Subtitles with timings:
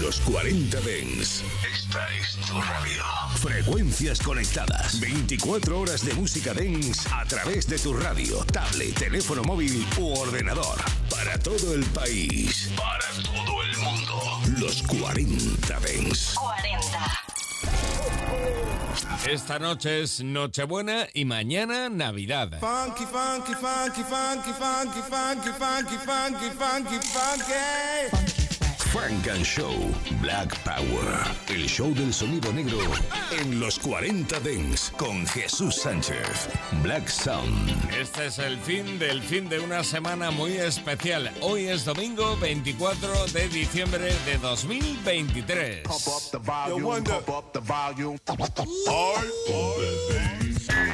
[0.00, 1.44] Los 40 Dens.
[1.72, 3.04] Esta es tu radio.
[3.36, 4.98] Frecuencias conectadas.
[4.98, 10.82] 24 horas de música dance a través de tu radio, tablet, teléfono móvil u ordenador.
[11.08, 12.70] Para todo el país.
[12.76, 14.40] Para todo el mundo.
[14.58, 16.34] Los 40 Dens.
[16.34, 17.24] 40.
[19.30, 22.58] Esta noche es Nochebuena y mañana Navidad.
[22.58, 28.33] Funky, funky, funky, funky, funky, funky, funky, funky, funky, funky.
[28.94, 29.74] Frank and Show
[30.22, 31.26] Black Power.
[31.48, 32.78] El show del sonido negro
[33.32, 36.48] en los 40 Dents con Jesús Sánchez.
[36.80, 37.72] Black Sound.
[37.92, 41.28] Este es el fin del fin de una semana muy especial.
[41.40, 45.82] Hoy es domingo 24 de diciembre de 2023.
[45.82, 48.16] Pump up the volume, pump up the volume.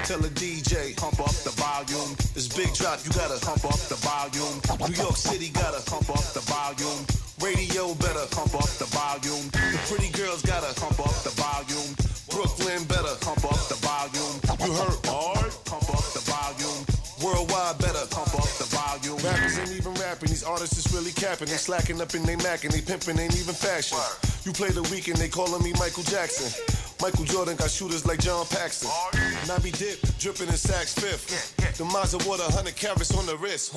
[0.07, 2.17] Tell the DJ, pump up the volume.
[2.33, 4.89] This big drop, you gotta pump up the volume.
[4.89, 7.20] New York City gotta pump up the volume.
[7.41, 9.49] Radio better pump up the volume.
[9.53, 11.97] The pretty girls gotta pump up the volume.
[12.29, 14.37] Brooklyn better pump up the volume.
[14.61, 15.49] You heard hard?
[15.65, 16.85] Pump up the volume.
[17.25, 19.17] Worldwide better pump up the volume.
[19.25, 21.49] Rappers ain't even rapping, these artists is really capping.
[21.49, 23.97] They slacking up in they Mac and they pimping ain't even fashion.
[24.45, 26.53] You play the weekend, they calling me Michael Jackson.
[27.01, 28.91] Michael Jordan got shooters like John Paxson.
[29.49, 31.57] Nobby Dip, dripping in Saks Fifth.
[31.79, 33.73] The Mazda water, 100 carats on the wrist.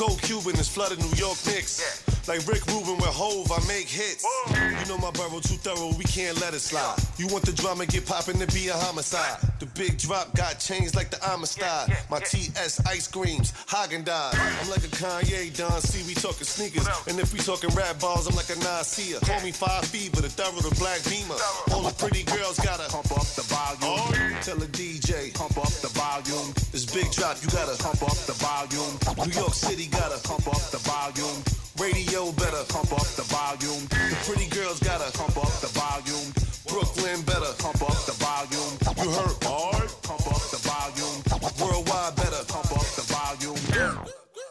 [0.00, 2.08] Cold Cuban is flooded New York Knicks.
[2.26, 4.24] Like Rick Rubin with Hove, I make hits.
[4.48, 6.96] You know my borough too thorough, we can't let it slide.
[7.18, 9.36] You want the drama, get poppin' to be a homicide.
[9.58, 11.92] The big drop got changed like the Amistad.
[12.10, 14.40] My TS ice creams, Häagen-Dazs.
[14.40, 16.88] I'm like a Kanye Don C, we talking sneakers.
[17.06, 19.20] And if we talking rap balls, I'm like a Nasir.
[19.20, 21.36] Call me Five Fever, the thorough, the black beamer.
[21.76, 23.84] All the pretty girls gotta pump up the volume.
[23.84, 26.56] Oh, tell the DJ, pump up the volume.
[26.72, 28.96] This big drop, you gotta pump up the volume.
[29.26, 31.44] New York City gotta pump up the volume.
[31.76, 33.84] Radio better pump up the volume.
[33.92, 36.32] The pretty girls gotta pump up the volume.
[36.66, 38.72] Brooklyn better pump up the volume.
[38.96, 39.88] You heard hard?
[40.02, 41.20] Pump up the volume.
[41.60, 43.60] Worldwide better pump up the volume.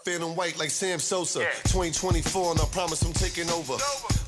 [0.06, 1.40] Phantom white like Sam Sosa.
[1.66, 3.74] 2024 and I promise I'm taking over.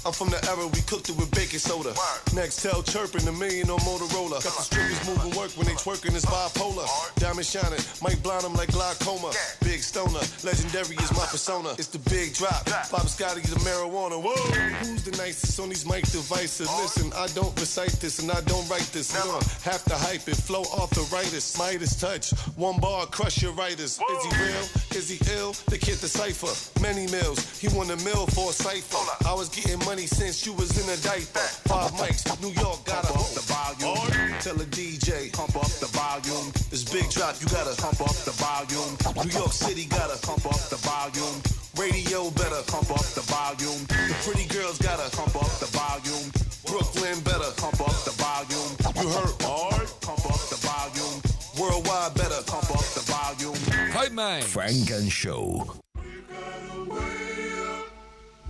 [0.03, 1.93] I'm from the era we cooked it with baking soda.
[2.33, 4.41] Next tell chirping a million on Motorola.
[4.41, 6.89] Got the strippers moving work when they twerking it's bipolar.
[7.21, 9.31] Diamond shining, might blind them like glaucoma.
[9.61, 11.77] Big stoner, legendary is my persona.
[11.77, 12.65] It's the big drop.
[12.89, 14.17] Bob Scotty the marijuana.
[14.17, 14.33] Whoa,
[14.81, 16.65] who's the nicest on these mic devices?
[16.81, 19.13] Listen, I don't recite this and I don't write this.
[19.13, 20.35] No, have to hype it.
[20.35, 22.33] Flow arthritis, Midas touch.
[22.57, 24.01] One bar, crush your writers.
[24.01, 24.65] Is he real?
[24.97, 25.53] Is he ill?
[25.69, 26.49] The kid decipher.
[26.81, 27.37] Many mills.
[27.61, 28.97] He won a mill for a cipher.
[29.29, 31.43] I was getting money since you was in a diaper.
[31.67, 34.39] Five mics, New York gotta pump the volume.
[34.39, 36.47] Tell a DJ, pump up the volume.
[36.71, 38.95] This big drop, you gotta pump up the volume.
[39.19, 41.43] New York City gotta pump up the volume.
[41.75, 43.83] Radio better pump up the volume.
[43.91, 46.31] The pretty girls gotta pump up the volume.
[46.63, 48.71] Brooklyn better pump up the volume.
[48.95, 49.91] You heard hard?
[49.99, 51.19] Pump up the volume.
[51.59, 53.59] Worldwide better pump up the volume.
[53.91, 54.47] Five Minds.
[54.47, 55.67] Funk and Show.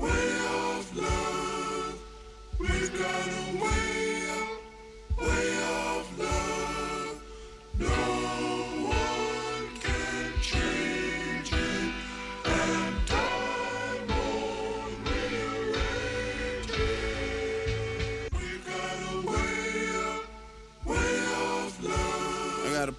[0.03, 0.30] I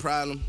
[0.03, 0.43] problem.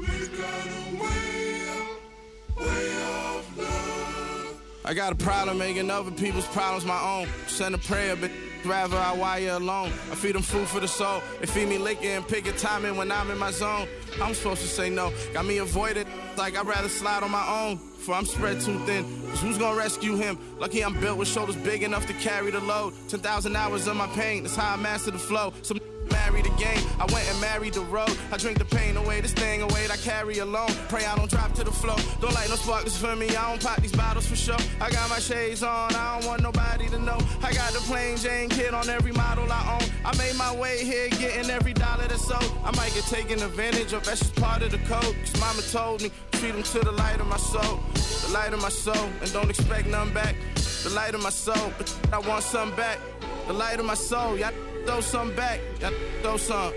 [4.84, 7.28] I got a problem making other people's problems my own.
[7.46, 8.32] Send a prayer, but
[8.66, 9.92] rather I wire alone.
[10.12, 11.22] I feed them food for the soul.
[11.40, 13.88] They feed me liquor and pick a timing when I'm in my zone.
[14.20, 15.14] I'm supposed to say no.
[15.34, 17.78] Got me avoided like I'd rather slide on my own.
[17.78, 19.06] For I'm spread too thin.
[19.30, 20.38] Cause who's gonna rescue him?
[20.58, 22.94] Lucky I'm built with shoulders big enough to carry the load.
[23.08, 24.42] 10,000 hours of my pain.
[24.44, 25.54] That's how I master the flow.
[25.62, 25.80] Some
[26.12, 26.82] married the game.
[27.00, 28.16] I went and married the road.
[28.32, 30.70] I drink the pain away, this thing away that I carry alone.
[30.90, 31.98] Pray I don't drop to the floor.
[32.22, 33.30] Don't like no sparklers for me.
[33.36, 34.58] I don't pop these bottles for sure.
[34.82, 35.94] I got my shades on.
[35.96, 37.18] I don't want nobody to know.
[37.42, 39.90] I got the plain Jane kid on every model I own.
[40.06, 42.52] I made my way here, getting every dollar that's sold.
[42.64, 44.04] I might get taken advantage of.
[44.04, 45.16] That's just part of the code.
[45.22, 47.80] Cause mama told me treat them to the light of my soul.
[47.94, 50.36] The light of my soul, and don't expect none back.
[50.84, 53.00] The light of my soul, but I want something back.
[53.48, 54.54] The light of my soul, y'all
[54.86, 55.60] throw something back.
[55.82, 56.74] Y'all throw some.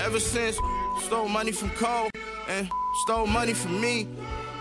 [0.00, 0.58] Ever since
[1.06, 2.10] stole money from Cole
[2.48, 2.68] and
[3.04, 4.08] stole money from me.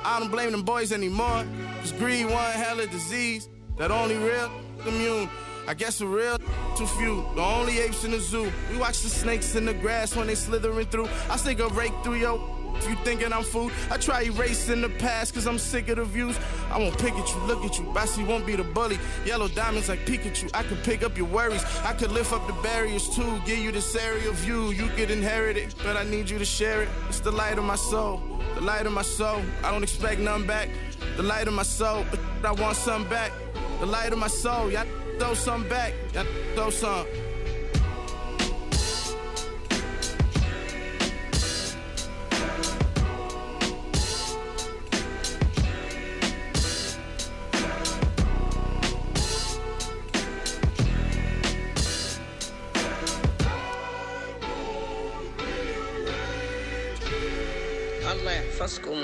[0.06, 1.46] I don't blame them boys anymore.
[1.82, 3.50] Cause greed one hell of disease
[3.80, 4.52] that only real
[4.86, 5.28] immune.
[5.68, 6.38] I guess the real
[6.78, 8.52] too few, the only apes in the zoo.
[8.70, 11.10] We watch the snakes in the grass when they slithering through.
[11.28, 15.34] I stick a rake through if you thinking I'm food, I try erasing the past
[15.34, 16.38] cause I'm sick of the views.
[16.70, 17.86] I won't pick at you, look at you.
[17.94, 18.98] Bossy won't be the bully.
[19.26, 20.50] Yellow diamonds like Pikachu.
[20.54, 21.64] I can pick up your worries.
[21.84, 23.42] I could lift up the barriers too.
[23.46, 24.72] Give you this aerial view.
[24.72, 26.90] You could inherit it, but I need you to share it.
[27.10, 28.22] It's the light of my soul.
[28.56, 29.42] The light of my soul.
[29.64, 30.70] I don't expect none back.
[31.18, 32.06] The light of my soul.
[32.10, 33.32] But I want some back.
[33.80, 34.72] The light of my soul.
[34.72, 34.86] Y'all
[35.20, 35.94] throw some back.
[36.14, 36.26] Y'all
[36.56, 37.06] throw some.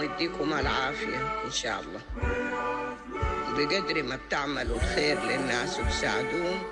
[0.07, 2.01] ويديكم العافية إن شاء الله.
[3.57, 6.63] بقدر ما بتعملوا الخير للناس وتساعدوهم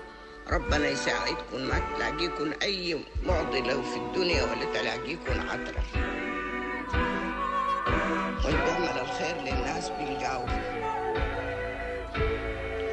[0.52, 1.62] ربنا يساعدكم.
[1.68, 5.84] ما تلاقيكم أي معضلة في الدنيا ولا تلاقيكم عطرة.
[8.46, 10.50] واللي الخير للناس بيلقاوه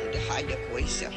[0.06, 1.10] ودي حاجة كويسة.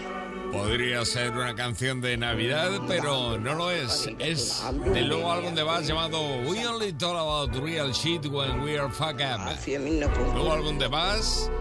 [0.56, 4.10] Podría ser una canción de Navidad, pero no lo es.
[4.20, 4.64] Es
[4.94, 8.90] del nuevo álbum de Bass llamado We Only Talk About Real Shit When We Are
[8.90, 9.68] Fuck Up.
[9.68, 11.52] Nuevo álbum de Bass,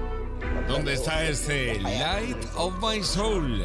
[0.68, 3.64] donde está este Light of My Soul.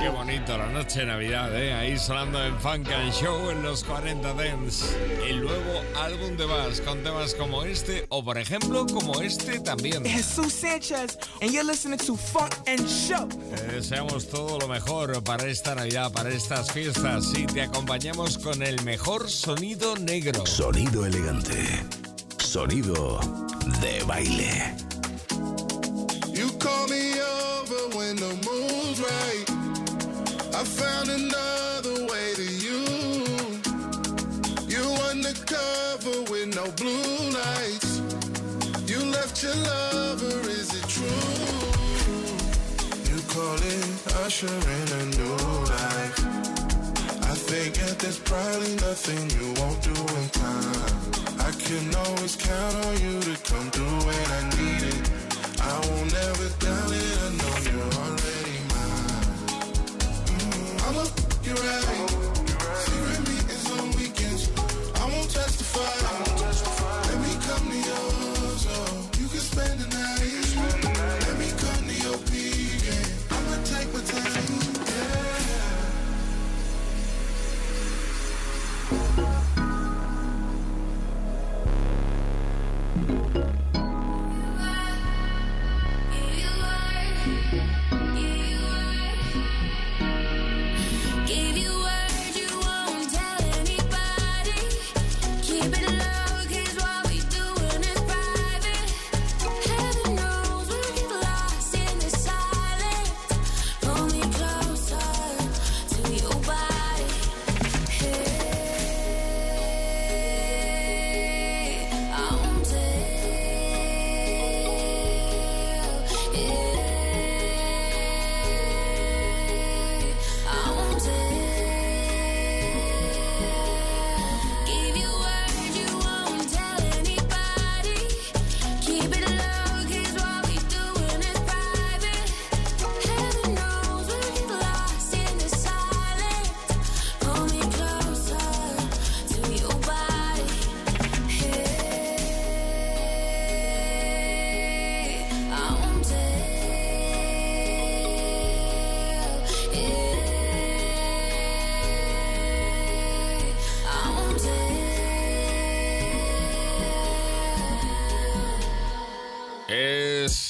[0.00, 1.74] Qué bonito la noche de Navidad, ¿eh?
[1.74, 4.96] Ahí sonando en Funk and Show en los 40 Dents.
[5.28, 10.02] El nuevo álbum de Bass con temas como este o, por ejemplo, como este también.
[10.06, 13.28] Jesus Sanchez, and you're listening to Funk and Show.
[13.54, 18.62] Te deseamos todo lo mejor para esta Navidad, para estas fiestas y te acompañamos con
[18.62, 20.46] el mejor sonido negro.
[20.46, 21.84] Sonido elegante.
[22.38, 23.20] Sonido
[23.82, 24.74] de baile.
[26.32, 28.59] You call me over when the right.
[30.60, 32.84] I found another way to you.
[34.68, 34.84] You
[36.28, 38.02] with no blue lights.
[38.86, 41.28] You left your lover, is it true?
[43.08, 43.86] You call it
[44.24, 46.18] usher in a new life.
[47.24, 50.92] I think that there's probably nothing you won't do in time.
[51.40, 55.10] I can always count on you to come through when I need it.
[55.62, 57.18] I won't ever doubt it.
[57.24, 57.79] I know you're
[61.50, 61.89] I'ma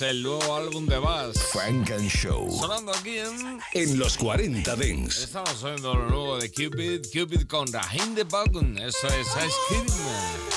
[0.00, 1.37] Es el nuevo álbum de Bass.
[1.52, 2.50] Funk and Show.
[2.59, 3.61] Sonando aquí en...
[3.75, 5.25] En los 40 Dents.
[5.25, 7.02] Estamos oyendo lo nuevo de Cupid.
[7.12, 8.78] Cupid con Raheem de Bagun.
[8.78, 10.50] Eso es Ice Cream.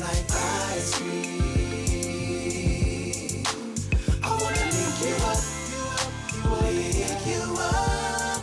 [0.00, 1.44] Like ice cream.
[4.22, 4.64] I wanna
[5.04, 5.38] you up,
[6.32, 8.42] you up, you up.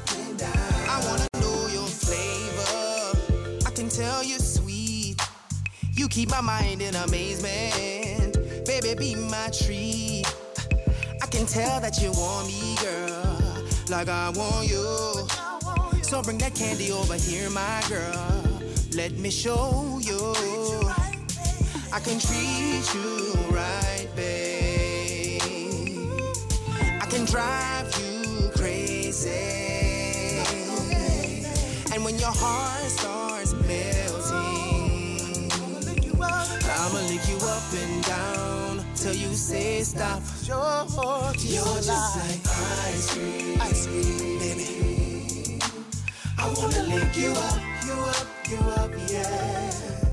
[0.87, 3.17] I wanna know your flavor.
[3.65, 5.19] I can tell you're sweet.
[5.93, 8.37] You keep my mind in amazement.
[8.67, 10.25] Baby, be my treat.
[11.23, 15.27] I can tell that you want me, girl, like I want you.
[16.03, 18.59] So bring that candy over here, my girl.
[18.93, 20.33] Let me show you.
[21.91, 25.41] I can treat you right, babe.
[27.01, 29.29] I can drive you crazy.
[31.94, 33.77] And when your heart starts melting,
[36.70, 40.22] I'ma lick you up and down till you say stop.
[40.44, 40.86] You're,
[41.39, 45.60] You're just like ice cream, ice cream, baby.
[46.38, 50.06] I wanna lick you up, you up, you up, yeah.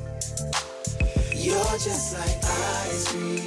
[1.45, 3.43] You're just like ice cream.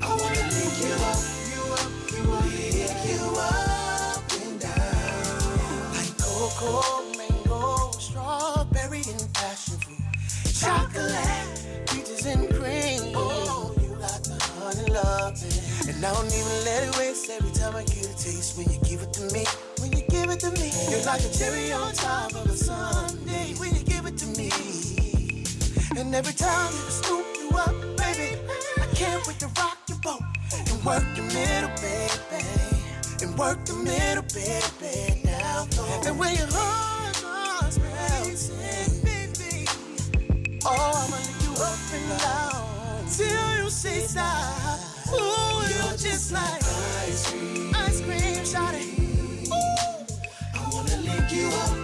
[0.00, 1.18] I wanna lick you up,
[1.50, 2.46] you up, you up,
[2.78, 5.90] lick you up and down.
[5.96, 9.98] Like cocoa, mango, strawberry, and passion fruit.
[10.54, 13.12] Chocolate, peaches and cream.
[13.16, 15.58] Oh, you got the honey loving.
[15.92, 18.78] And I don't even let it waste every time I get a taste when you
[18.88, 19.44] give it to me.
[19.80, 23.54] When you give it to me, you're like a cherry on top of a sundae.
[23.58, 23.82] When you
[25.96, 28.36] and every time you scoop you up, baby,
[28.80, 32.44] I can't wait to rock your boat and work the middle, baby,
[33.22, 35.66] and work the middle, baby, now.
[36.06, 39.66] And when your heart starts racing, baby,
[40.64, 44.78] oh, I'ma lick you up and down till you say stop.
[45.12, 46.62] Ooh, you're just like
[47.02, 48.86] ice cream, ice cream, shawty.
[49.48, 50.06] Ooh,
[50.54, 51.79] I wanna lick you up,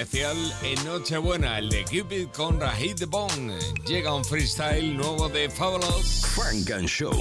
[0.00, 3.58] especial en Nochebuena, el de Cupid con Rahid the Bone.
[3.86, 6.24] Llega un freestyle nuevo de Fabulous.
[6.34, 7.12] Frank and Show.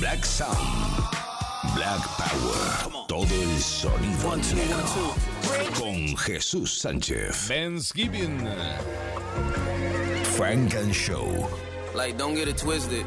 [0.00, 0.56] Black Sound.
[1.76, 3.06] Black Power.
[3.06, 5.14] Todo el sonido negro.
[5.78, 7.46] Con Jesús Sánchez.
[7.46, 8.48] Thanksgiving.
[10.36, 11.48] Frank and Show.
[11.94, 13.06] Like, don't get it twisted.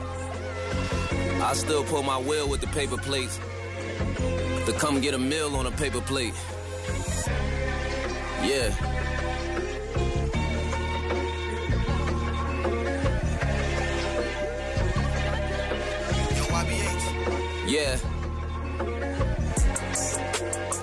[1.41, 3.39] I still pull my wheel with the paper plates.
[4.68, 6.34] To come get a meal on a paper plate.
[8.44, 9.00] Yeah.
[17.71, 17.95] Yeah.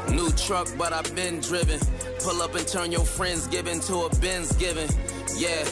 [0.09, 1.79] New truck, but I've been driven.
[2.21, 4.89] Pull up and turn your friends giving to a Ben's given.
[5.37, 5.67] Yeah.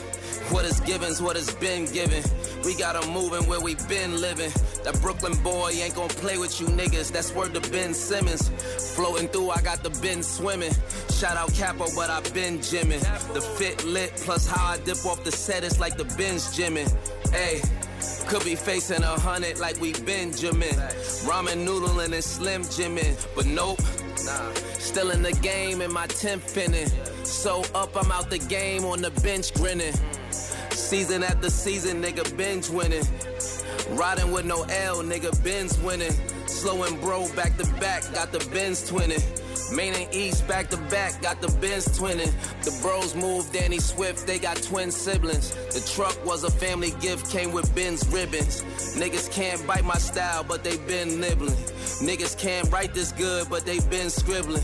[0.52, 2.23] What is given's what has been given.
[2.66, 4.52] We got 'em moving where we been living.
[4.85, 7.11] That Brooklyn boy ain't gon' play with you niggas.
[7.11, 8.50] That's word to Ben Simmons.
[8.94, 10.76] Floating through, I got the Ben swimming.
[11.18, 13.00] Shout out Capo, but I been gymming.
[13.32, 16.94] The fit lit, plus how I dip off the set, it's like the Ben's gymming.
[17.32, 17.62] Hey.
[18.26, 20.75] Could be facing a hundred like we Benjamin.
[21.25, 23.16] Ramen noodling and slim jimming.
[23.35, 23.80] But nope.
[24.78, 26.88] Still in the game in my 10th inning.
[27.25, 29.95] So up, I'm out the game on the bench grinning.
[30.71, 33.04] Season after season, nigga binge winning.
[33.90, 36.12] Riding with no L, nigga Benz winning.
[36.47, 39.23] Slow and bro back to back, got the Benz twinning.
[39.73, 42.32] Main and East back to back, got the Benz twinning.
[42.62, 45.54] The bros moved Danny Swift, they got twin siblings.
[45.75, 48.62] The truck was a family gift, came with Ben's ribbons.
[48.96, 51.56] Niggas can't bite my style, but they been nibbling.
[52.00, 54.62] Niggas can't write this good, but they been scribbling.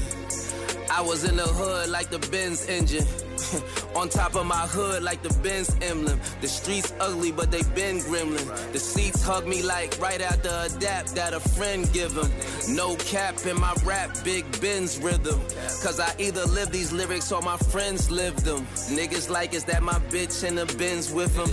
[0.90, 3.06] I was in the hood like the Benz engine.
[3.96, 6.18] On top of my hood like the Benz emblem.
[6.40, 8.72] The streets ugly, but they been gremlin.
[8.72, 12.30] The seats hug me like right after a dap that a friend give 'em.
[12.74, 15.40] No cap in my rap, big Ben's rhythm.
[15.82, 18.66] Cause I either live these lyrics or my friends live them.
[18.98, 21.50] Niggas like, is that my bitch in the Benz with him?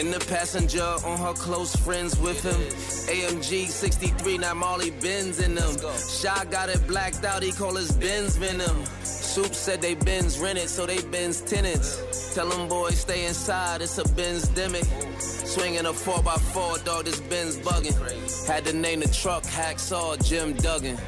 [0.00, 2.60] In the passenger on her close friends with him.
[3.08, 5.74] AMG 63, now Molly Benz in them.
[6.20, 8.84] Shy got it blacked out, he call his Benz venom.
[9.02, 12.34] Soup said they Benz rented, so they Benz tenants.
[12.34, 14.86] Tell them boys stay inside, it's a Benz demic.
[15.20, 18.46] Swinging a 4x4, dog, this Benz bugging.
[18.46, 20.98] Had to name the truck Hacksaw Jim Duggan.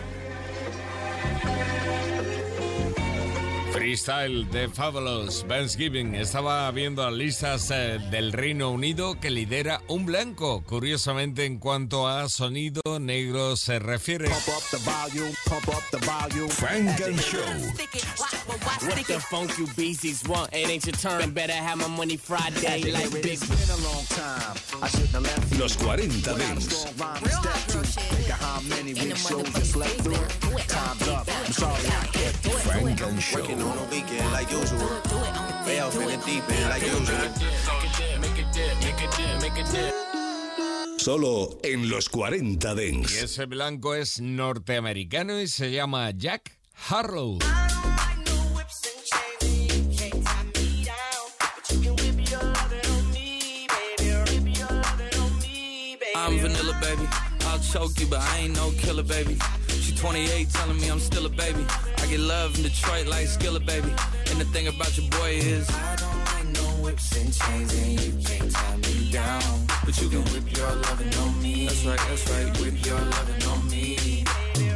[3.73, 6.14] Freestyle de Fabulous Thanksgiving.
[6.14, 12.29] Estaba viendo las listas del Reino Unido que lidera un blanco, curiosamente en cuanto a
[12.29, 14.29] sonido negro se refiere.
[14.85, 17.41] Volume, Frank and Show.
[25.59, 26.87] Los 40 Dents.
[32.64, 33.62] Frank and Show.
[33.62, 34.81] Working on a weekend like usual.
[35.66, 37.31] Way off in the deep end like usual.
[40.99, 43.14] Solo en los 40 Y Dents.
[43.23, 46.57] ese blanco es norteamericano y se llama Jack
[46.88, 47.38] Harlow.
[56.14, 57.09] I'm vanilla, baby.
[57.47, 59.38] I'll choke you, but I ain't no killer, baby.
[59.83, 61.67] She 28, telling me I'm still a baby.
[61.99, 63.93] I get love in Detroit like Skilla, baby.
[64.31, 68.01] And the thing about your boy is, I don't like no whips and chains, and
[68.01, 69.67] you can't tie me down.
[69.85, 71.67] But you can whip your lovin' on me.
[71.67, 72.61] That's right, that's right.
[72.61, 74.22] Whip your lovin' on me.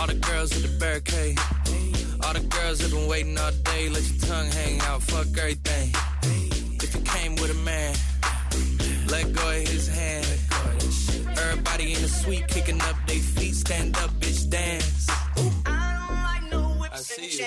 [0.00, 1.38] All the girls at the barricade.
[2.24, 3.90] All the girls have been waiting all day.
[3.90, 5.02] Let your tongue hang out.
[5.02, 5.92] Fuck everything.
[6.82, 7.94] If you came with a man,
[9.08, 10.26] let go of his hand.
[11.38, 13.54] Everybody in the suite kicking up their feet.
[13.54, 15.06] Stand up, bitch, dance.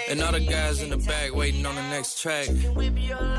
[0.08, 2.46] And all the guys in the back waiting on the next track.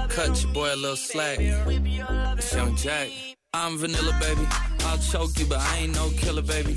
[0.09, 1.39] Cut your boy a little slack.
[1.39, 3.11] It's Young Jack.
[3.53, 4.45] I'm vanilla, baby.
[4.81, 6.77] I'll choke you, but I ain't no killer, baby.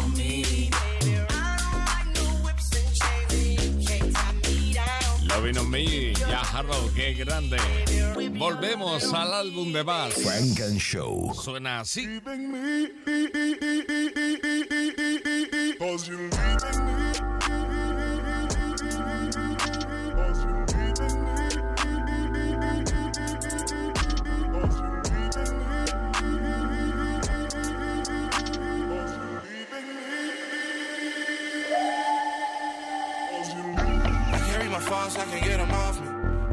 [5.35, 7.57] Loving on Me, ya Harlow, qué grande.
[8.37, 10.13] Volvemos al álbum de Bass.
[10.15, 11.33] Frank and Show.
[11.33, 12.19] Suena así.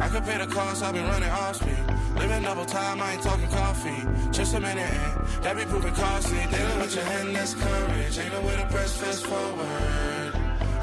[0.00, 1.84] I can pay the cost, I've been running off speed.
[2.16, 4.30] Living double time, I ain't talking coffee.
[4.30, 6.38] Just a minute, and that be proving costly.
[6.50, 8.18] Dealing with your hand, that's courage.
[8.18, 10.32] Ain't no way to press fast forward.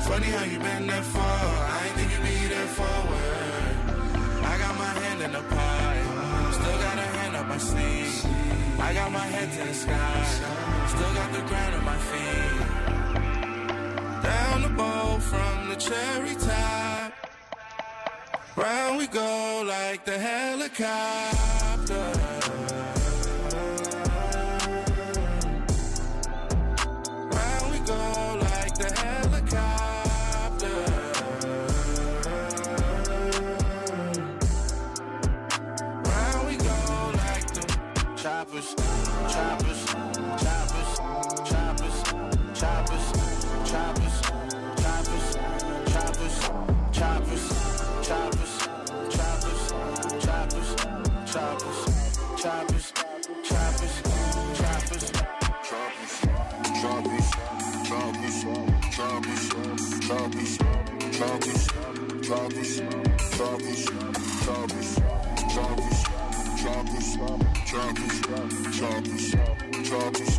[0.07, 1.23] Funny how you been that far.
[1.23, 3.75] I ain't think you be there forward.
[4.51, 6.03] I got my hand in the pie.
[6.51, 8.25] Still got a hand up my sleeve.
[8.79, 10.23] I got my head to the sky.
[10.93, 12.59] Still got the ground on my feet.
[14.23, 16.84] Down the bowl from the cherry top.
[18.55, 21.45] Round we go like the helicopter.
[51.35, 51.79] Choppers,
[52.37, 52.93] choppers,
[53.43, 53.95] choppers,
[54.57, 55.11] choppers.
[56.79, 57.27] Choppers,
[57.83, 58.37] choppers,
[58.95, 59.43] choppers, choppers,
[60.07, 60.53] choppers,
[61.11, 61.67] choppers,
[62.21, 62.71] choppers,
[63.35, 63.81] choppers,
[64.55, 65.75] choppers,
[66.65, 67.09] choppers,
[68.71, 69.27] choppers,
[69.83, 70.29] choppers,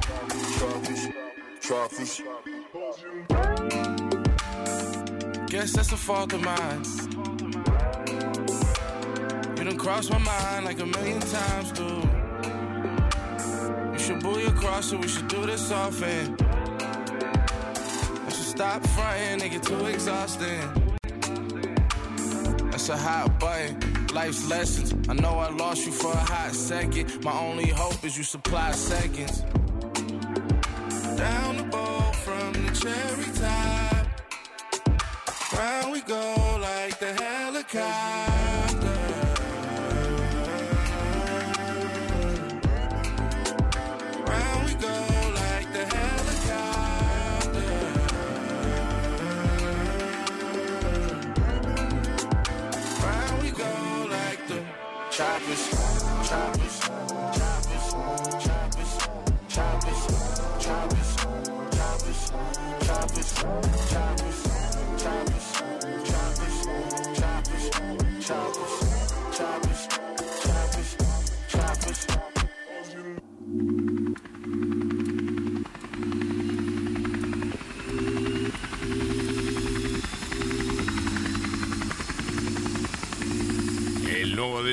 [0.56, 1.02] choppers,
[1.60, 2.12] choppers, choppers.
[5.50, 7.15] Guess that's a fault of mine.
[9.66, 12.04] Done crossed my mind like a million times, dude.
[13.94, 16.36] You should boo your cross, so we should do this often.
[16.38, 20.60] I should stop fronting and get too exhausting.
[22.70, 24.06] That's a hot button.
[24.14, 24.94] Life's lessons.
[25.08, 27.24] I know I lost you for a hot second.
[27.24, 29.40] My only hope is you supply seconds.
[31.18, 34.06] Down the boat from the cherry top.
[35.58, 38.75] Round we go like the helicopter.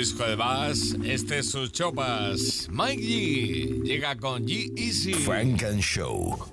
[0.03, 2.67] Disco de Bass, este es sus chopas.
[2.69, 5.13] Mike G llega con G Easy.
[5.13, 6.52] Frank and Show.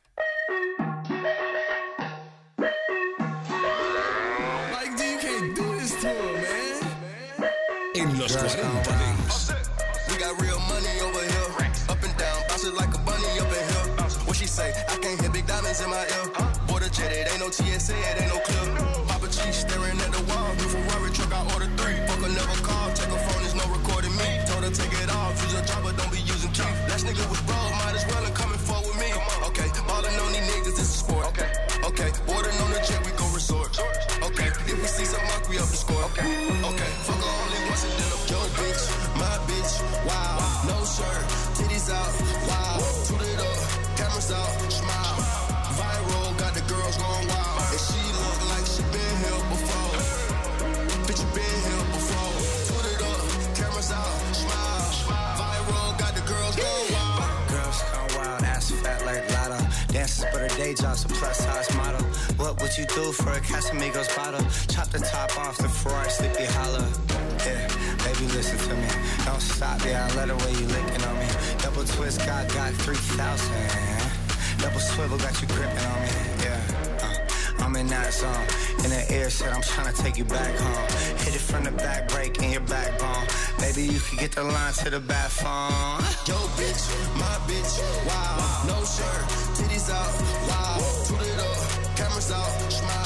[79.61, 81.19] I'm tryna take you back home.
[81.19, 83.27] Hit it from the back, break in your backbone.
[83.61, 86.01] Maybe you could get the line to the back phone.
[86.27, 88.63] Yo, bitch, my bitch, wow.
[88.67, 90.79] No shirt, titties out, wow.
[91.07, 93.00] Toot it up, cameras out, smile.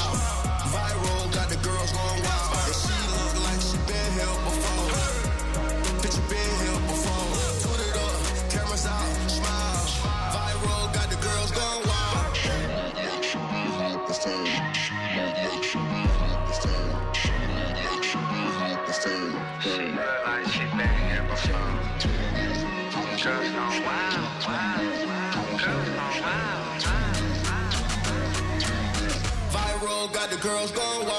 [30.45, 31.14] girls gone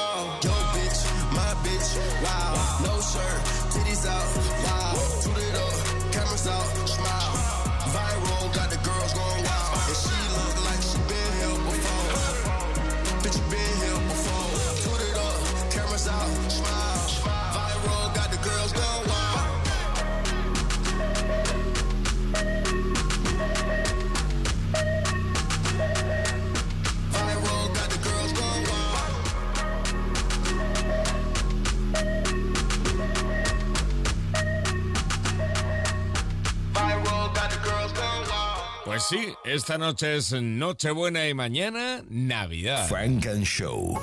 [38.96, 42.88] Pues sí, esta noche es Nochebuena y mañana Navidad.
[42.88, 43.94] Frank and Show.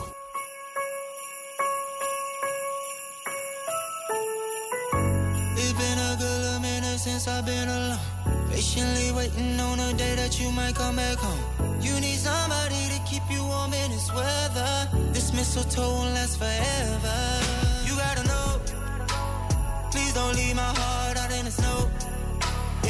[5.57, 7.97] It's been a good little minute since I've been alone.
[8.51, 11.41] Patiently waiting on a day that you might come back home.
[11.81, 14.89] You need somebody to keep you warm in this weather.
[15.11, 17.17] This mistletoe won't last forever.
[17.87, 18.61] You gotta know,
[19.89, 21.89] please don't leave my heart out in the snow.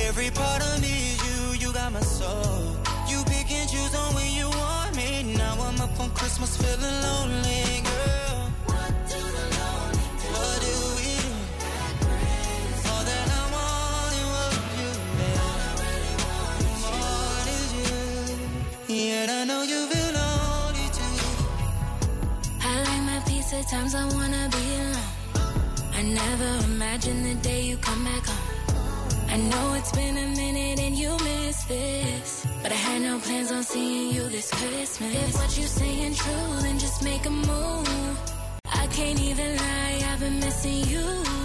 [0.05, 1.02] Every part of me
[6.23, 8.37] Christmas feeling lonely, girl.
[8.65, 9.45] What do the
[10.95, 11.33] we do?
[12.91, 13.43] All that I
[14.79, 15.49] you, babe.
[16.83, 18.95] More is you.
[18.95, 21.17] Yet I know you feel lonely too.
[22.61, 25.11] I like my peace at times I wanna be alone.
[25.93, 29.27] I I never imagined the day you come back home.
[29.27, 32.52] I know it's been a minute and you miss this.
[32.63, 35.13] But I had no plans on seeing you this Christmas.
[35.13, 38.19] If what you're saying true, then just make a move.
[38.65, 40.99] I can't even lie, I've been missing you.
[40.99, 41.42] You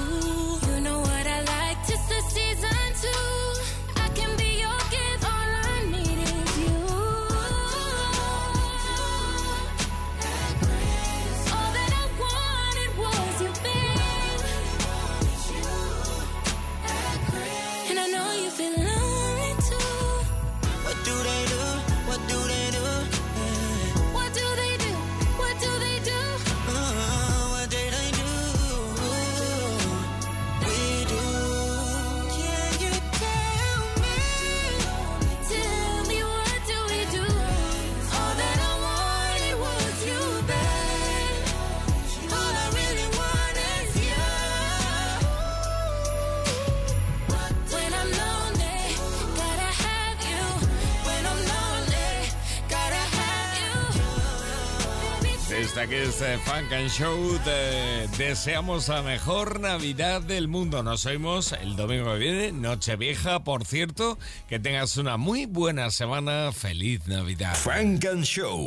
[56.20, 60.83] este Funk and Show, te deseamos la mejor Navidad del mundo.
[60.83, 64.18] Nos oímos el domingo que viene, Nochevieja, por cierto.
[64.48, 66.50] Que tengas una muy buena semana.
[66.50, 67.54] Feliz Navidad.
[67.54, 68.66] Funk and Show.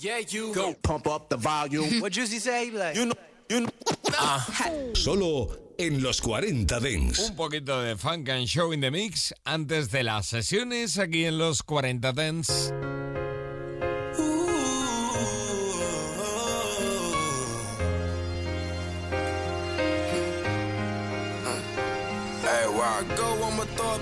[0.00, 2.00] Yeah, you go pump up the volume.
[2.00, 2.72] What Juicy say?
[2.72, 3.14] Like, You know,
[3.48, 4.94] you know.
[4.94, 7.20] Solo en los 40 Dents.
[7.20, 11.38] Un poquito de Funk and Show in the Mix antes de las sesiones aquí en
[11.38, 12.72] los 40 Dents.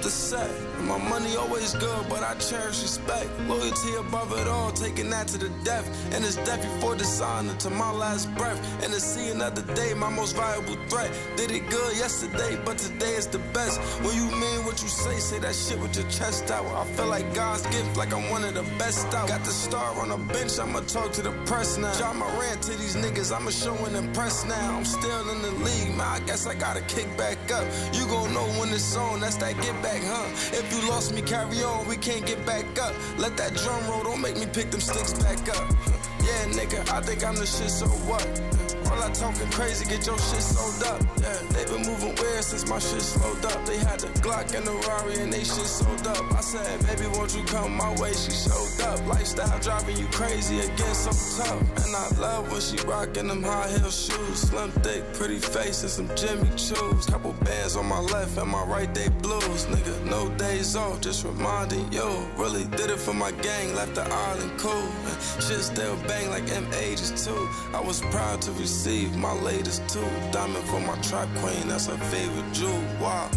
[0.08, 0.77] The set.
[0.80, 3.28] My money always good, but I cherish respect.
[3.46, 5.86] Loyalty above it all, taking that to the death.
[6.14, 8.58] And it's death before dishonor to my last breath.
[8.82, 11.10] And to see another day, my most valuable threat.
[11.36, 13.80] Did it good yesterday, but today is the best.
[14.02, 16.66] When you mean what you say, say that shit with your chest out.
[16.66, 19.28] I feel like God's gift, like I'm one of the best out.
[19.28, 21.92] Got the star on the bench, I'ma talk to the press now.
[22.18, 24.76] My rant to these niggas, I'ma show and impress now.
[24.76, 26.00] I'm still in the league, man.
[26.00, 27.64] I guess I gotta kick back up.
[27.92, 30.26] You gon' know when it's on, that's that get back, huh?
[30.58, 32.94] If you lost me, carry on, we can't get back up.
[33.18, 35.70] Let that drum roll, don't make me pick them sticks back up.
[36.20, 38.67] Yeah, nigga, I think I'm the shit, so what?
[38.90, 41.02] All I talking crazy, get your shit sold up.
[41.20, 43.66] Yeah, they been moving weird since my shit slowed up.
[43.66, 46.24] They had the Glock and the Rari and they shit sold up.
[46.32, 48.12] I said, baby, won't you come my way?
[48.14, 49.06] She showed up.
[49.06, 51.10] Lifestyle driving you crazy again, so
[51.42, 51.60] tough.
[51.84, 54.40] And I love when she rocking them high heel shoes.
[54.48, 57.06] Slim, thick, pretty face and some Jimmy Choos.
[57.10, 59.66] Couple bands on my left and my right, they blues.
[59.66, 62.08] Nigga, no days off, just reminding you.
[62.38, 64.88] Really did it for my gang, left the island cool.
[65.40, 67.48] Shit still bang like M ages too.
[67.74, 68.77] I was proud to receive
[69.16, 70.00] my latest two.
[70.30, 72.80] Diamond for my trap queen, that's her favorite jewel.
[73.00, 73.28] Wow.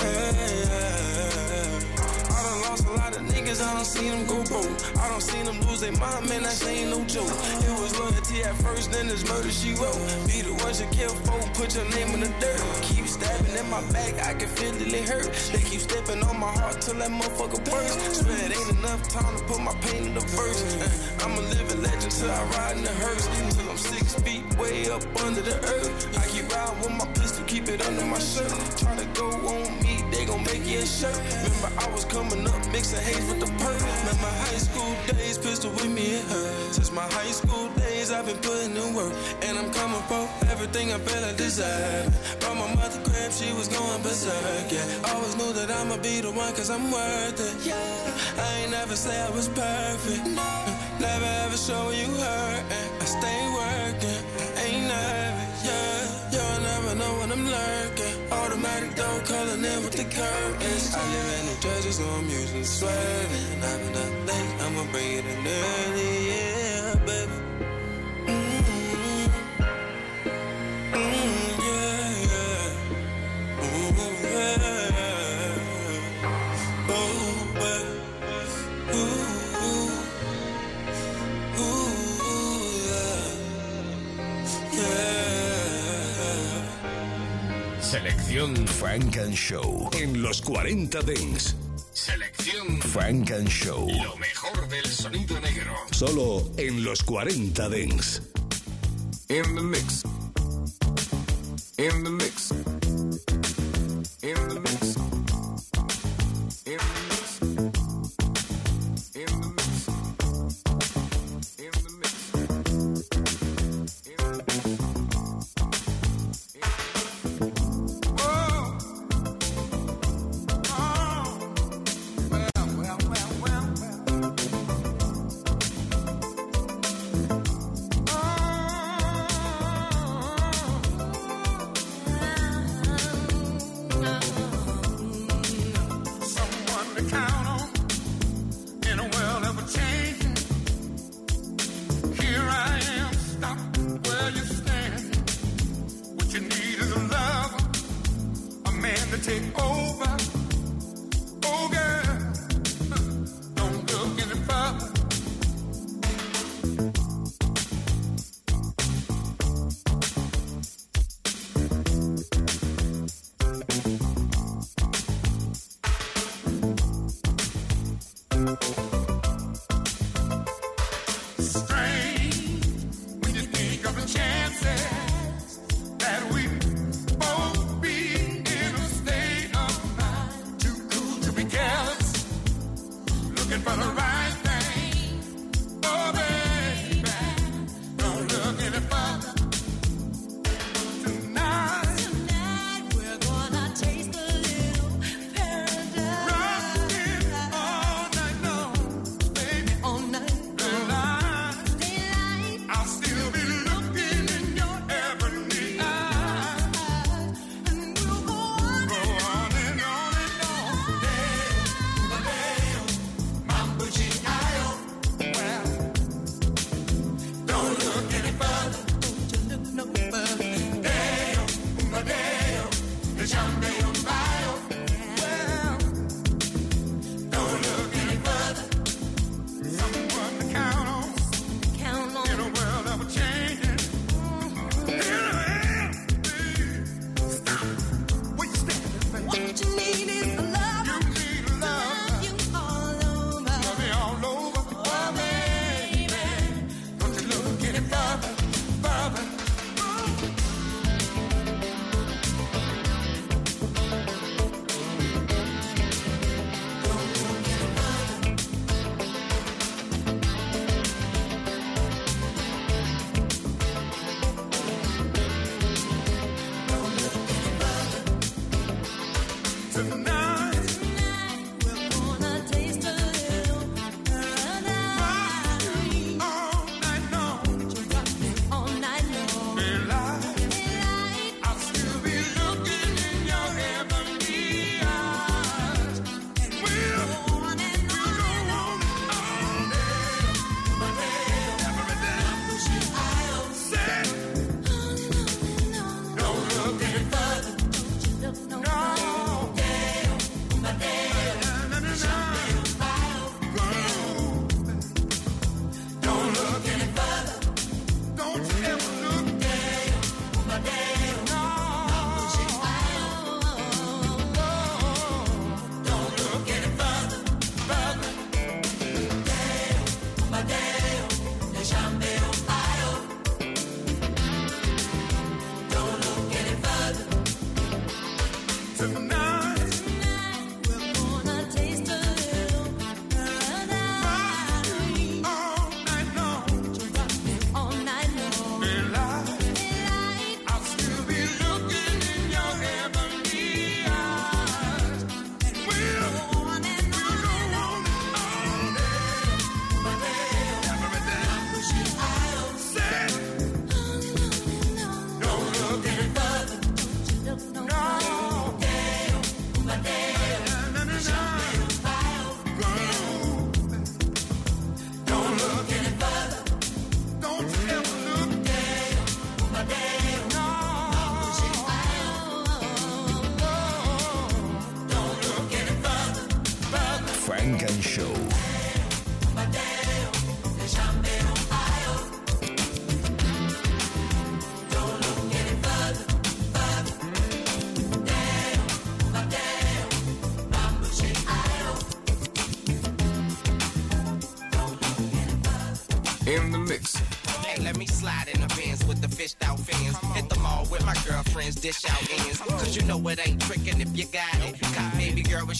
[0.00, 0.83] I done
[2.74, 4.98] lost a lot of niggas, I don't see them go broke.
[4.98, 7.30] I don't see them lose their mind, man, that ain't no joke.
[7.30, 10.00] It was loyalty at first, then it's murder she wrote.
[10.26, 12.60] Be the ones you kill for, put your name in the dirt.
[12.82, 15.30] Keep stabbing in my back, I can feel it, it hurt.
[15.52, 18.24] They keep stepping on my heart till that motherfucker burst.
[18.24, 20.60] Swear it ain't enough time to put my pain in the verse.
[20.74, 23.24] Uh, I'm a living legend till I ride in the hearse.
[23.74, 26.06] I'm six feet way up under the earth.
[26.16, 28.54] I keep riding with my pistol, keep it under my shirt.
[28.78, 31.18] Try to go on me, they gon' make you a shirt.
[31.42, 33.74] Remember, I was coming up, mixing haze with the perk.
[33.74, 36.72] Remember high school days, pistol with me, it hurt.
[36.72, 39.12] Since my high school days, I've been putting in work.
[39.42, 40.22] And I'm coming for
[40.54, 42.14] everything I feel I deserve.
[42.38, 45.10] Brought my mother crib, she was going berserk, yeah.
[45.10, 47.66] Always knew that I'ma be the one, cause I'm worth it.
[47.66, 47.74] Yeah.
[48.38, 50.28] I ain't never say I was perfect.
[51.00, 52.83] Never ever show you hurt.
[58.74, 60.94] Automatic door calling in with the curtains.
[60.96, 63.62] I live in New Jersey, so I'm usually swerving.
[63.62, 66.53] I've been up late, I'ma bring it in early, yeah,
[88.04, 91.56] Selección Funk and Show en los 40 Dents.
[91.94, 93.88] Selección Funk and Show.
[93.88, 95.72] Lo mejor del sonido negro.
[95.90, 98.20] Solo en los 40 Dents.
[99.30, 100.04] In the mix.
[101.78, 102.50] In the mix.
[104.20, 104.63] In the mix.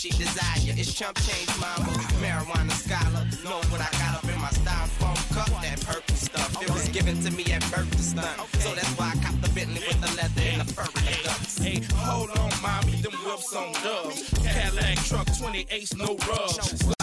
[0.04, 0.74] she desire.
[0.76, 1.88] It's chump change, mama.
[2.20, 3.24] Marijuana scholar.
[3.42, 6.62] Know what I got up in my styrofoam cup, that purple stuff.
[6.62, 8.36] It was given to me at birth to stunt.
[8.60, 11.24] So that's why I copped the Bentley with the leather and the fur and the
[11.24, 11.56] guts.
[11.56, 14.28] Hey, hold on, mommy, them whips on dubs.
[14.44, 16.93] Cadillac truck, 28s, no rubs.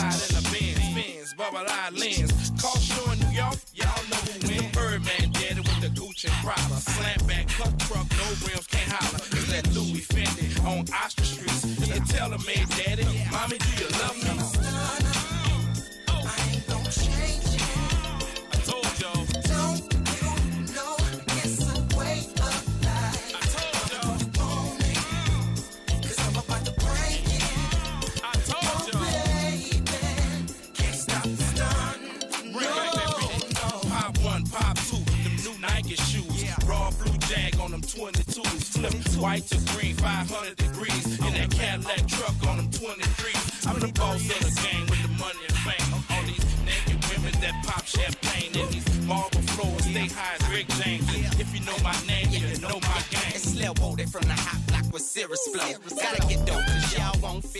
[39.21, 41.19] White to green, 500 degrees.
[41.19, 43.67] In that Cadillac truck on them 23s.
[43.67, 45.93] I'm the boss of the game with the money and fame.
[46.09, 50.67] All these naked women that pop champagne in these marble floors, stay high as Rick
[50.81, 51.05] James.
[51.39, 53.33] If you know my name, you know my game.
[53.35, 55.73] It's Lil Woody from the hot block with serious flow.
[56.01, 56.65] Gotta get dope,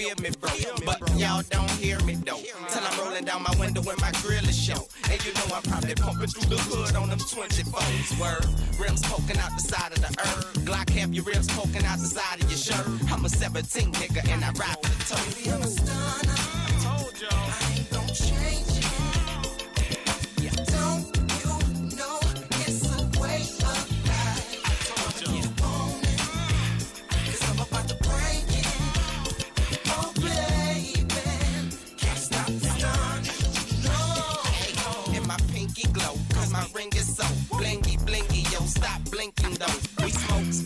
[0.02, 0.50] feel me, bro.
[0.86, 2.42] But y'all don't hear me, though.
[2.70, 4.88] Till I'm rolling down my window when my grill is show.
[5.10, 8.20] And you know I'm probably pumping through the hood on them 24s.
[8.20, 8.46] Word,
[8.80, 10.66] rims poking out the side of the earth.
[10.66, 12.86] Glock have your rims poking out the side of your shirt.
[13.12, 15.54] I'm a 17 nigga and I ride with the toe.
[15.54, 16.51] I'm a stunner.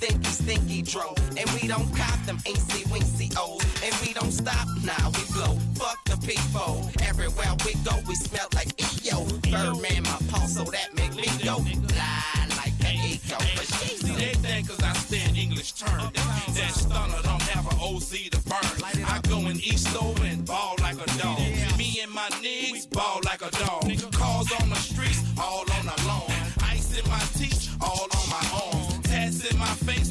[0.05, 1.13] Stinky, stinky dro.
[1.37, 3.63] And we don't cop them ain'tsy wincy O's.
[3.83, 5.57] And we don't stop, nah, we blow.
[5.75, 6.89] Fuck the people.
[7.01, 9.25] Everywhere we go, we smell like EO.
[9.51, 11.57] Birdman, my pulse, so that make me go.
[11.57, 13.37] Fly like an eco.
[13.55, 16.11] But she See, they think cause I stand English term.
[16.13, 18.75] That, that stunner don't have an OZ to burn.
[19.07, 20.14] I go in East over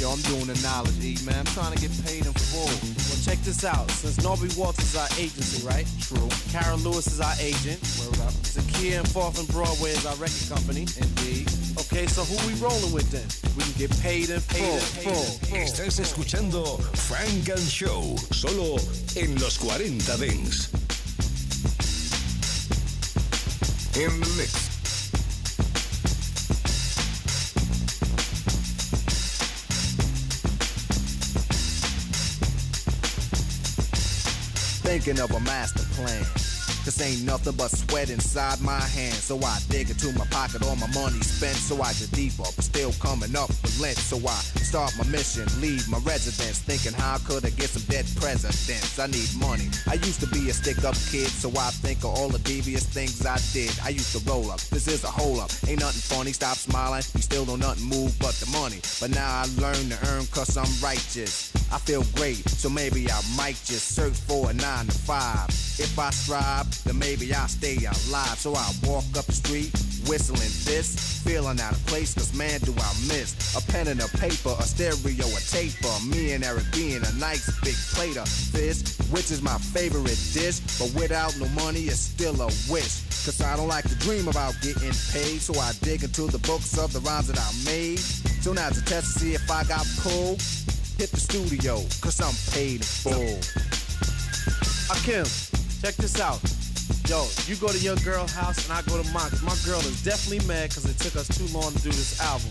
[0.00, 1.40] Yo, I'm doing the knowledge E, man.
[1.40, 2.64] I'm trying to get paid in full.
[2.64, 3.90] Well, check this out.
[3.90, 5.84] Since Norby Walters is our agency, right?
[6.00, 6.26] True.
[6.48, 7.76] Karen Lewis is our agent.
[8.00, 8.32] Word up.
[8.48, 10.88] Zakia and Fourth and Broadway is our record company.
[10.96, 11.52] Indeed.
[11.84, 13.28] Okay, so who we rolling with then?
[13.58, 14.80] We can get paid in full.
[15.04, 15.52] full.
[15.52, 18.80] Estás escuchando Funk and Show, solo
[19.20, 20.72] en los 40 Dance.
[24.00, 24.69] In the mix.
[34.90, 36.24] Thinking of a master plan.
[36.82, 39.22] Cause ain't nothing but sweat inside my hands.
[39.22, 41.54] So I dig into my pocket, all my money spent.
[41.54, 43.96] So I get deeper, but still coming up with lint.
[43.98, 44.34] So I
[44.70, 46.60] start my mission, leave my residence.
[46.62, 49.00] Thinking how I could I get some dead presidents?
[49.00, 49.66] I need money.
[49.90, 52.86] I used to be a stick up kid, so I think of all the devious
[52.86, 53.74] things I did.
[53.82, 55.50] I used to roll up, this is a hole up.
[55.66, 57.02] Ain't nothing funny, stop smiling.
[57.16, 58.78] You still don't nothing move but the money.
[59.00, 61.50] But now I learn to earn cause I'm righteous.
[61.72, 65.50] I feel great, so maybe I might just search for a nine to five.
[65.82, 68.38] If I strive, then maybe I'll stay alive.
[68.38, 69.72] So I walk up the street,
[70.06, 74.08] whistling this, feeling out of place, cause man, do I miss a pen and a
[74.18, 75.92] paper, a stereo, a taper.
[76.06, 80.60] Me and Eric being a nice big plate of fish, which is my favorite dish.
[80.78, 83.08] But without no money, it's still a wish.
[83.24, 86.78] Cause I don't like to dream about getting paid, so I dig into the books
[86.78, 87.98] of the rhymes that I made.
[87.98, 90.40] So now to test to see if I got pulled,
[90.96, 93.40] hit the studio, cause I'm paid in full.
[94.88, 95.24] Uh, Akim,
[95.80, 96.40] check this out.
[97.08, 99.30] Yo, you go to your girl house and I go to mine.
[99.30, 102.20] Cause my girl is definitely mad because it took us too long to do this
[102.20, 102.50] album.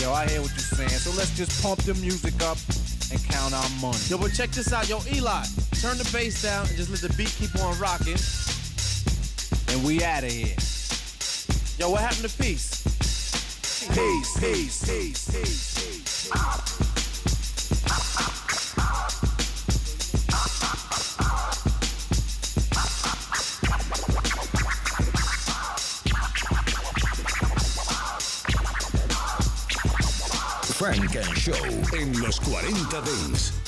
[0.00, 2.58] Yo, I hear what you're saying, so let's just pump the music up
[3.10, 3.98] and count our money.
[4.08, 4.88] Yo, but check this out.
[4.88, 5.44] Yo, Eli,
[5.80, 8.18] turn the bass down and just let the beat keep on rocking.
[9.68, 10.56] And we out of here.
[11.78, 12.82] Yo, what happened to peace?
[13.92, 16.28] Peace, peace, peace, peace, peace.
[16.32, 16.83] Funk
[31.22, 31.54] Show
[31.92, 33.63] en los 40 Dents.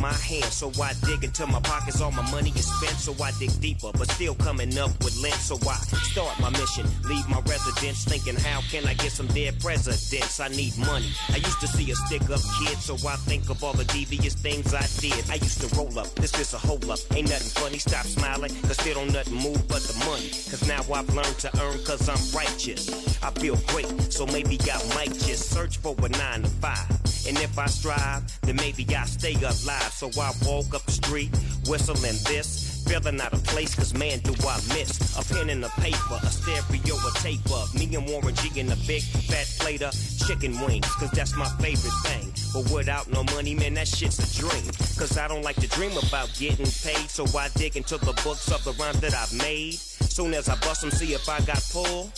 [0.00, 0.54] My hands.
[0.54, 2.96] So I dig into my pockets, all my money is spent.
[2.96, 4.90] So I dig deeper, but still coming up
[5.28, 9.60] So I start my mission, leave my residence, thinking how can I get some dead
[9.60, 10.40] presidents?
[10.40, 11.12] I need money.
[11.28, 14.32] I used to see a stick up kid, so I think of all the devious
[14.32, 15.30] things I did.
[15.30, 16.98] I used to roll up, this is a hold up.
[17.14, 20.30] Ain't nothing funny, stop smiling, cause still don't nothing move but the money.
[20.30, 22.88] Cause now I've learned to earn cause I'm righteous.
[23.22, 26.88] I feel great, so maybe I might just search for a nine to five.
[27.28, 29.92] And if I strive, then maybe I stay alive.
[29.92, 31.30] So I walk up the street,
[31.66, 35.68] whistling this, feeling out of place, cause man, do I miss a pen and a
[35.80, 39.82] paper, a stereo, a tape of me and Warren G in a big fat plate
[39.82, 39.94] of
[40.26, 42.32] chicken wings, cause that's my favorite thing.
[42.52, 44.64] But without no money, man, that shit's a dream.
[44.98, 48.50] Cause I don't like to dream about getting paid, so I dig into the books
[48.50, 49.74] of the rhymes that I've made.
[49.74, 52.10] Soon as I bust them, see if I got pull.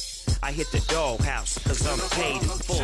[0.43, 2.77] I hit the doghouse, cause I'm paid in full,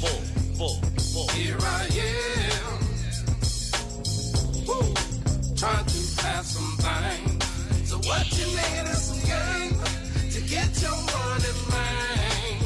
[0.00, 0.20] full,
[0.56, 0.80] full,
[1.12, 1.28] full.
[1.28, 2.84] Here I am.
[4.66, 4.94] Woo.
[5.56, 7.88] Trying to pass some things.
[7.88, 9.74] So what you need is some game
[10.34, 12.58] to get your money man.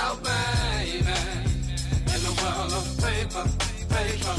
[0.00, 1.18] Out, oh, baby.
[2.12, 3.44] In the world of paper,
[3.94, 4.34] paper.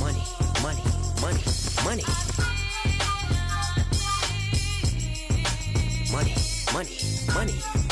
[0.00, 0.22] Money,
[0.62, 0.84] money,
[1.20, 1.42] money,
[1.84, 2.04] money.
[6.12, 6.34] Money,
[6.72, 6.96] money,
[7.34, 7.54] money, money.
[7.74, 7.87] Money,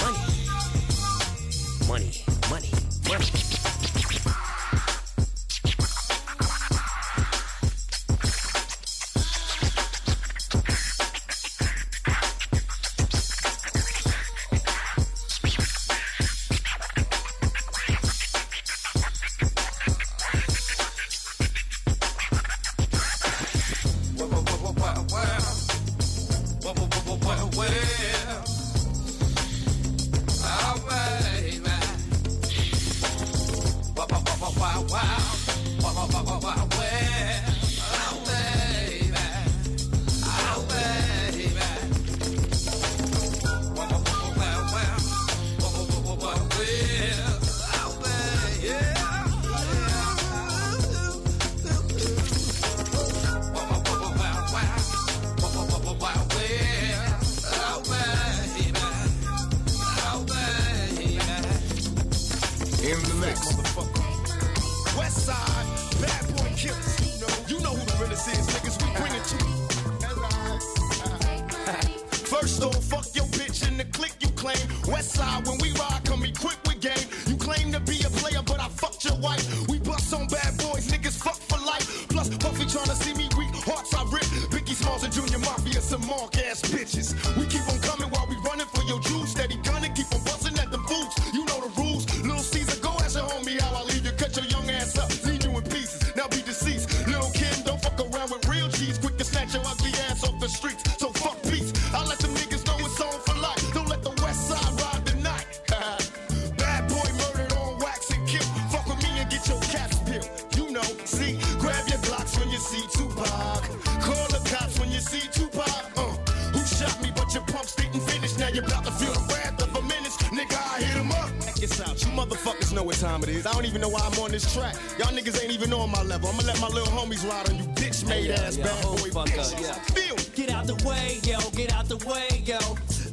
[124.37, 124.75] this track.
[124.99, 126.29] Y'all niggas ain't even on my level.
[126.29, 129.55] I'ma let my little homies ride on you bitch made ass bad boy bitches.
[129.55, 132.59] Uh, Feel Get out the way, yo, get out the way, yo.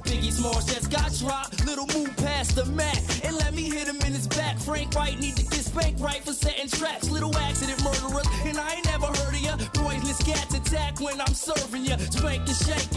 [0.03, 1.65] Biggie Smalls just got dropped.
[1.65, 4.59] Little move past the mat and let me hit him in his back.
[4.59, 7.09] Frank White need to get spanked right for setting traps.
[7.09, 9.55] Little accident murderers, and I ain't never heard of ya.
[9.73, 11.95] Poisonous cats attack when I'm serving ya.
[11.95, 12.92] Spank and shake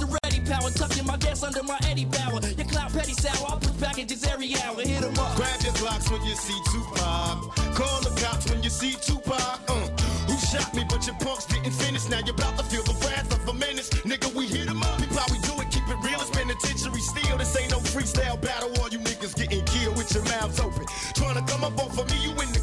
[0.00, 2.40] the ready power, tucking my gas under my Eddie Bauer.
[2.56, 4.80] Your clout petty sour, I put packages every hour.
[4.80, 5.36] Hit 'em up.
[5.36, 7.36] Grab your blocks when you see Tupac.
[7.74, 9.60] Call the cops when you see Tupac.
[9.68, 9.88] Uh,
[10.28, 10.84] who shot me?
[10.88, 12.08] But your punks didn't finish.
[12.08, 13.90] Now you're about to feel the wrath of a menace.
[14.04, 14.98] Nigga, we hit 'em up.
[14.98, 15.70] People, how we do it.
[15.70, 16.20] Keep it real.
[16.20, 17.36] It's penitentiary steel.
[17.38, 18.70] This ain't no freestyle battle.
[18.80, 20.86] All you niggas getting killed with your mouths open.
[21.14, 22.53] Trying to come up off of me, you in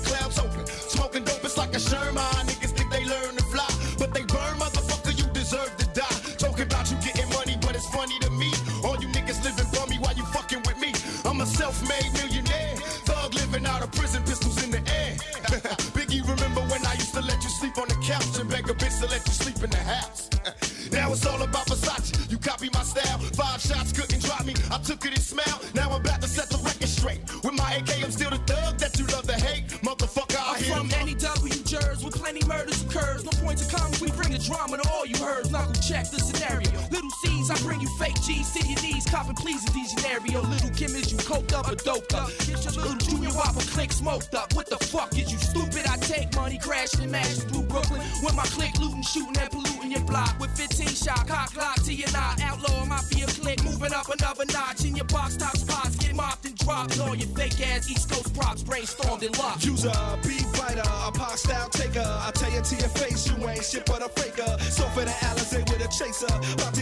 [20.91, 22.31] now it's all about Versace.
[22.31, 23.19] You copy my style.
[23.35, 24.53] Five shots couldn't drop me.
[24.71, 25.59] I took it and smiled.
[25.75, 27.21] Now I'm about to set the record straight.
[27.43, 29.67] With my AK, I'm still the thug that you love to hate.
[29.83, 31.51] Motherfucker, I'm from any W
[32.03, 33.23] with plenty murders occurs.
[33.23, 33.91] No point to come.
[34.01, 35.47] We bring the drama to all you heard.
[35.47, 36.69] who check the scenario.
[36.91, 39.05] Little C's, I bring you fake G's to your knees.
[39.05, 40.47] Copping please a DeGenario.
[40.49, 42.29] Little Kim is you coked up or doped up.
[42.39, 44.53] Get your little junior whopper click smoked up.
[44.53, 45.87] What the fuck is you stupid?
[45.87, 48.01] I take money crashing and mash through Brooklyn.
[48.21, 49.60] When my click looting, shooting at police
[50.11, 50.39] block.
[50.39, 52.41] With 15 shot, cock lock to your knot.
[52.41, 54.83] Outlaw mafia click, moving up another notch.
[54.85, 56.99] In your box top spots, get mopped and dropped.
[56.99, 59.65] All your fake ass East Coast props brainstormed and locked.
[59.65, 62.05] Use a beat fighter, a pop style taker.
[62.05, 64.51] I tell you to your face, you ain't shit but a faker.
[64.77, 66.80] So for the Alizé with a chaser, about to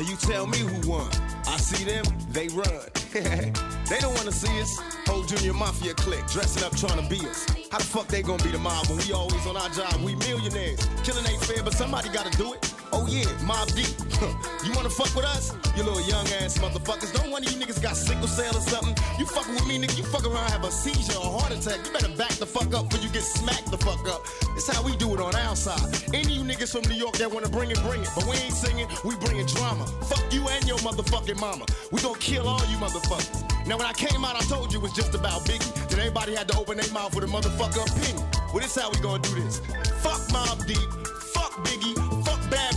[0.00, 1.10] Now you tell me who won.
[1.46, 2.64] I see them, they run.
[3.12, 4.78] they don't wanna see us.
[5.06, 7.44] Whole junior mafia clique dressing up trying to be us.
[7.70, 9.94] How the fuck they gonna be the mob when we always on our job?
[10.02, 10.80] We millionaires.
[11.04, 12.69] Killing ain't fair, but somebody gotta do it.
[12.92, 13.90] Oh yeah, Mobb Deep.
[14.66, 15.54] you wanna fuck with us?
[15.76, 17.12] You little young ass motherfuckers.
[17.14, 18.94] Don't one of you niggas got sickle cell or something.
[19.18, 19.96] You fucking with me, nigga.
[19.96, 21.86] You fuck around, have a seizure or heart attack.
[21.86, 24.26] You better back the fuck up before you get smacked the fuck up.
[24.54, 25.80] That's how we do it on our side.
[26.12, 28.08] Any you niggas from New York that wanna bring it, bring it.
[28.14, 29.86] But we ain't singing, we bringing drama.
[30.10, 31.64] Fuck you and your motherfucking mama.
[31.90, 33.66] We gonna kill all you motherfuckers.
[33.66, 35.88] Now when I came out, I told you it was just about Biggie.
[35.88, 38.26] Then everybody had to open their mouth with a motherfucker opinion.
[38.52, 39.60] Well, this how we gonna do this.
[40.02, 41.09] Fuck Mobb Deep.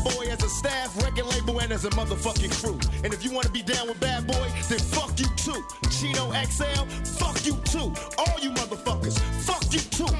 [0.04, 2.80] Boy as a staff, record label, and as a motherfucking crew.
[3.04, 5.64] And if you wanna be down with Bad Boy, then fuck you too.
[5.90, 6.86] Chino XL,
[7.18, 7.94] fuck you too.
[8.18, 10.14] All you motherfuckers, fuck you too.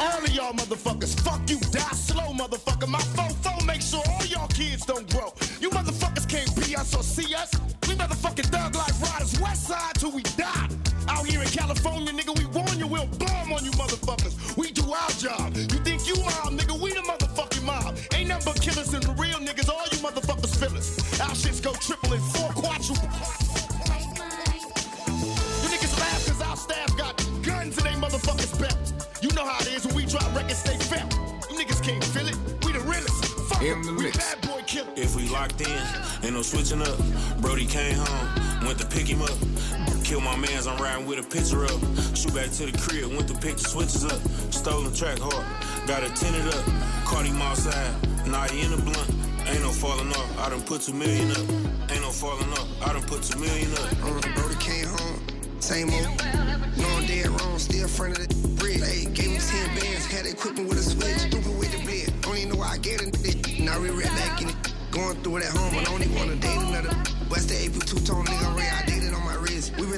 [0.00, 2.88] All of y'all motherfuckers, fuck you, die slow, motherfucker.
[2.88, 5.34] My phone phone make sure all y'all kids don't grow.
[5.60, 7.50] You motherfuckers can't be us or see us.
[7.86, 10.68] We motherfucking thug life riders, west side till we die.
[11.08, 14.56] Out here in California, nigga, we warn you, we'll bomb on you motherfuckers.
[14.56, 15.56] We do our job.
[15.56, 16.52] You think you mob,
[18.60, 20.98] killers and the real niggas, all you motherfuckers fillers.
[21.20, 23.08] Our shits go triple and four quadruple.
[25.62, 28.76] You niggas laugh cause our staff got guns in they motherfuckers belt.
[29.22, 31.12] You know how it is when we drop records, they felt.
[31.50, 32.36] You niggas can't feel it.
[32.64, 33.24] We the realest.
[33.48, 34.16] Fuck In the We mix.
[34.18, 34.98] bad boy killers.
[34.98, 35.80] If we locked in,
[36.22, 36.98] ain't no switching up.
[37.40, 39.36] Brody came home, went to pick him up.
[40.10, 41.78] Kill my mans, I'm riding with a picture up.
[42.18, 44.18] Shoot back to the crib, went the switches up.
[44.50, 45.46] Stolen track hard,
[45.86, 46.64] got it tinted up.
[47.06, 47.94] Caught him side,
[48.26, 49.06] now he in the blunt.
[49.46, 51.46] Ain't no falling off, I done put two million up.
[51.94, 53.86] Ain't no falling off, I done put two million up.
[54.34, 55.22] Brody came home,
[55.60, 56.10] same old.
[56.74, 58.82] No, I'm dead wrong, still front of the bridge.
[58.82, 61.30] Hey, gave him 10 bands, had equipment with a switch.
[61.30, 62.10] Stupid with the bed.
[62.22, 63.14] Don't even know why I get it.
[63.62, 64.56] Now we right back in it.
[64.90, 66.90] Going through it at home, but I only wanna date another.
[67.30, 69.36] West the AP two tone nigga Ray, I dated on my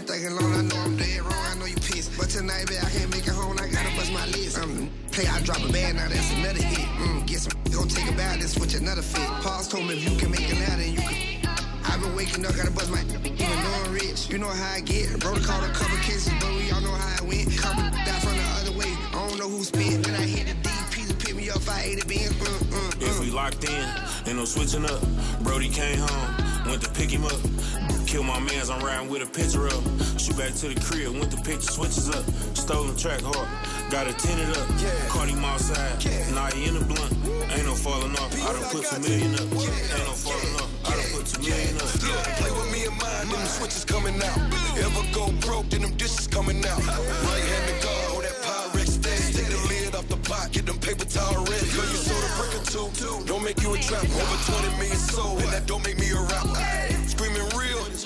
[0.02, 2.16] been thinking long, I know I'm dead wrong, I know you pissed.
[2.18, 4.58] But tonight, babe, I can't make it home, I gotta bust my list.
[4.58, 6.86] Um, play, I drop a bag, now that's another hit.
[6.98, 9.26] Mm, get some, go take a bath, then switch another fit.
[9.42, 11.48] Paul's told me if you can make it louder, you can.
[11.84, 14.28] I've been waking up, gotta bust my even though I'm rich.
[14.30, 15.18] You know how I get.
[15.20, 17.56] Bro, called a couple cases, but we all know how I went.
[17.56, 18.90] Couple die from the other way.
[19.12, 20.02] I don't know who spit.
[20.02, 21.68] Then I hit the DP to pick me up.
[21.68, 22.30] I ate it, been.
[22.30, 23.84] Mm, mm, If we locked in,
[24.26, 25.02] ain't no switching up.
[25.42, 28.01] Brody came home, went to pick him up.
[28.12, 29.80] Kill my mans, I'm riding with a picture up.
[30.20, 32.20] Shoot back to the crib, went the switches up.
[32.52, 33.48] Stolen track hard,
[33.88, 34.68] got it tinted up.
[35.08, 35.96] Caught him outside,
[36.36, 37.08] now he in the blunt.
[37.56, 39.48] Ain't no falling off, I done put two million up.
[39.48, 41.88] Ain't no falling off, I done put two million up.
[42.04, 44.36] Look, play with me and mine, them switches coming out.
[44.76, 46.84] Ever go broke, then them dishes coming out.
[46.84, 49.40] Right hand to God, hold that Pyrex steady.
[49.40, 51.64] Take the lid off the pot, get them paper towel ready.
[51.72, 54.04] Girl, you sold a brick or two, don't make you a trap.
[54.04, 57.01] Over 20 million sold, and that don't make me a rapper.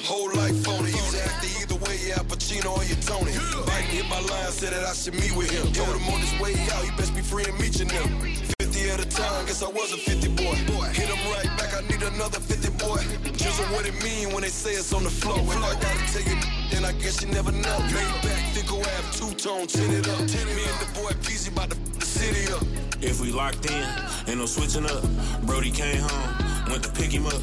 [0.06, 0.94] Whole life phony.
[0.94, 3.32] Used to act the either way, yeah, Pacino or you Tony.
[3.66, 5.66] Biden hit my line, said that I should meet with him.
[5.72, 8.06] Told him on his way out, he best be free and meet meeting them.
[8.62, 10.54] 50 at a time, guess I was a 50 boy.
[10.94, 13.02] Hit him right back, I need another 50 boy.
[13.34, 15.42] Just what it mean when they say it's on the floor.
[15.42, 16.38] If I gotta tell you,
[16.70, 17.78] then I guess you never know.
[17.90, 20.22] Laid back, Fickle Ave, two tone, tin it up.
[20.54, 22.62] Me and the boy Peasy about to the city up.
[23.02, 23.88] If we locked in,
[24.28, 25.02] ain't no switching up.
[25.42, 27.40] Brody came home, went to pick him up.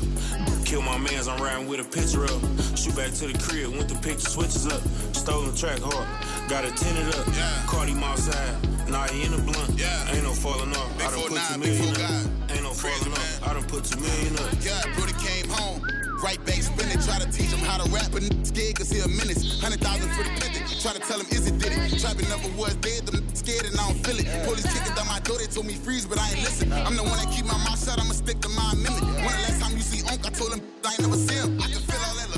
[0.65, 2.41] Kill my mans, I'm riding with a picture up.
[2.77, 4.81] Shoot back to the crib, went to pick the switches up.
[5.15, 6.07] Stolen track hard,
[6.49, 7.25] got it tinted up.
[7.67, 8.55] Caught him outside,
[8.89, 9.69] now he in the blunt.
[10.11, 12.51] Ain't no falling off, I done put two million up.
[12.51, 14.51] Ain't no falling off, I done put two million up.
[14.61, 15.92] Yeah, Brody came home.
[16.23, 19.07] Right back spinning, try to teach him how to rap, but scared cause he a
[19.11, 19.59] menace.
[19.59, 21.99] Hundred thousand for the pendant, try to tell him is it did it.
[21.99, 24.25] Trapping never was dead, them scared and I don't feel it.
[24.47, 26.71] Police kicking down my door, they told me freeze, but I ain't listen.
[26.71, 29.03] I'm the one that keep my mouth shut, I'ma stick to my amendment.
[29.19, 31.59] When the last time you see Unc, I told him I ain't never see him.
[31.59, 32.31] I can feel all that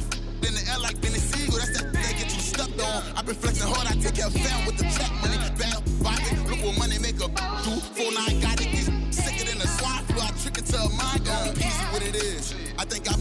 [0.49, 3.05] in the air like Benny Siegel, that's that that get you stuck on.
[3.13, 5.37] I been flexing hard, I take care of fam with the trap money.
[5.61, 7.94] Bad body, look what money make a do.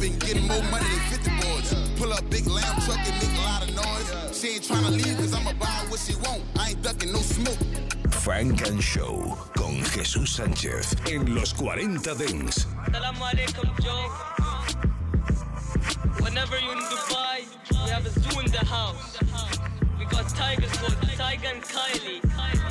[0.04, 1.74] Been getting more money than 50 boys.
[1.96, 4.38] Pull up big lamb truck and make a lot of noise.
[4.38, 6.42] She ain't tryna leave cause I'ma buy what she want.
[6.58, 7.56] I ain't ducking no smoke.
[8.12, 12.66] Funk and Show con Jesús Sánchez en los 40 Dance.
[12.92, 14.10] Salam alaikum, Joe.
[16.22, 19.16] Whenever you're in Dubai, we have a zoo in the house.
[19.98, 22.63] We got tigers called Tiger and Kylie.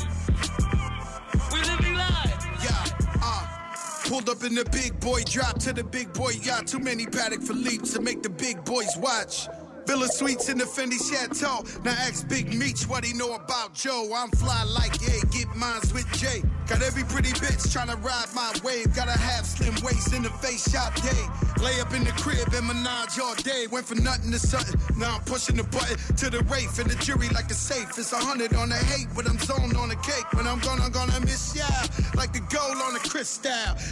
[4.14, 6.68] Pulled up in the big boy drop to the big boy yacht.
[6.68, 9.47] Too many paddock for leaps to make the big boys watch.
[9.86, 11.63] Villa Suites in the Fendi Chateau.
[11.84, 14.11] Now ask Big Meech what he know about Joe.
[14.15, 16.41] I'm fly like yeah, get mines with Jay.
[16.67, 18.95] Got every pretty bitch tryna ride my wave.
[18.95, 21.63] Gotta have slim waist in the face shot day.
[21.63, 23.67] Lay up in the crib and menage all day.
[23.71, 24.79] Went from nothing to something.
[24.97, 27.97] Now I'm pushing the button to the Wraith and the jury like a safe.
[27.97, 30.31] It's a hundred on the hate, but I'm zoned on the cake.
[30.34, 31.67] When I'm gonna, gonna miss ya
[32.15, 33.51] like the gold on the crystal.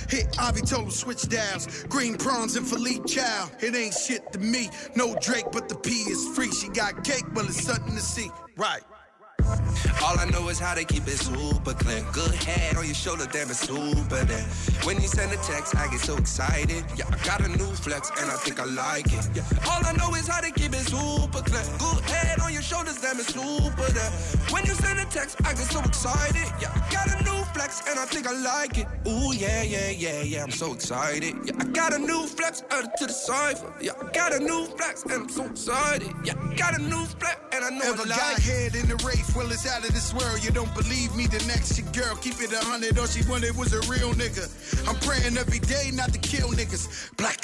[0.09, 1.83] Hit Avi told him switch dials.
[1.89, 3.49] Green prawns and Philippe Chow.
[3.59, 4.69] It ain't shit to me.
[4.95, 6.51] No Drake, but the P is free.
[6.51, 8.29] She got cake, but it's something to see.
[8.57, 8.81] Right.
[10.03, 12.03] All I know is how to keep it super clean.
[12.11, 14.45] Good head on your shoulder, damn it's super there.
[14.83, 16.83] When you send a text, I get so excited.
[16.95, 19.29] Yeah, I got a new flex and I think I like it.
[19.35, 21.65] Yeah, all I know is how to keep it super clean.
[21.77, 24.11] Good head on your shoulders, damn it's super there.
[24.49, 26.47] When you send a text, I get so excited.
[26.61, 28.87] Yeah, I got a new flex and I think I like it.
[29.07, 31.35] Ooh, yeah, yeah, yeah, yeah, I'm so excited.
[31.45, 33.73] Yeah, I got a new flex, added to the cipher.
[33.81, 36.11] Yeah, I got a new flex and I'm so excited.
[36.23, 39.35] Yeah, I got a new flex I know Ever got head in the race?
[39.35, 40.43] Well, it's out of this world.
[40.43, 41.27] You don't believe me?
[41.27, 42.97] The next your girl, keep it a hundred.
[42.97, 44.47] All she wanted was a real nigga.
[44.87, 47.15] I'm praying every day not to kill niggas.
[47.17, 47.43] Black.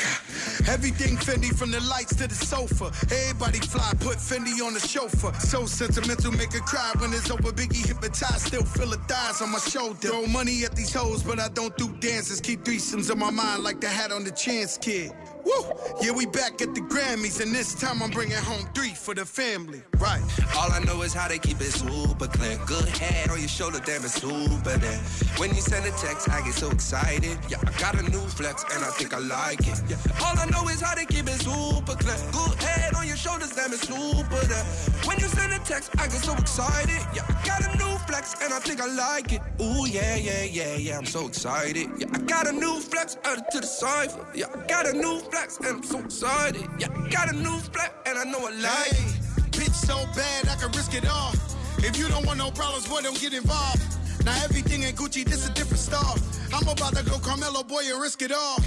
[0.68, 2.92] Everything Fendi from the lights to the sofa.
[3.14, 5.34] Everybody fly, put Fendi on the chauffeur.
[5.40, 7.52] So sentimental, make her cry when it's over.
[7.52, 10.10] Biggie hypnotized, still feel her thighs on my shoulder.
[10.10, 12.42] Throw money at these hoes, but I don't do dances.
[12.42, 15.12] Keep threesomes on my mind like the hat on the chance kid.
[15.46, 15.64] Woo!
[16.02, 19.26] Yeah, we back at the Grammys, and this time I'm bringing home three for the
[19.26, 19.82] family.
[19.98, 20.22] Right.
[20.56, 22.58] All I know is how to keep it super clean.
[22.66, 25.00] Good head on your shoulder, damn it, super there.
[25.38, 27.38] When you send a text, I get so excited.
[27.50, 29.82] Yeah, I got a new flex and I think I like it.
[29.88, 32.32] Yeah, all I know is how to keep it super clean.
[32.32, 34.64] Good head on your shoulders, damn it, super there.
[35.06, 37.02] When you send a text, I get so excited.
[37.16, 39.42] Yeah, I got a new flex and I think I like it.
[39.62, 41.90] Ooh, yeah, yeah, yeah, yeah, I'm so excited.
[41.98, 44.26] Yeah, I got a new flex added to the cipher.
[44.34, 46.66] Yeah, I got a new flex and I'm so excited.
[46.80, 49.52] Yeah, got a new flex and I know I like it.
[49.52, 51.34] Bitch so bad I can risk it all.
[51.80, 53.82] If you don't want no problems, boy, don't get involved.
[54.26, 56.16] Now everything ain't Gucci, this a different star.
[56.54, 58.58] I'm about to go Carmelo, boy, and risk it all.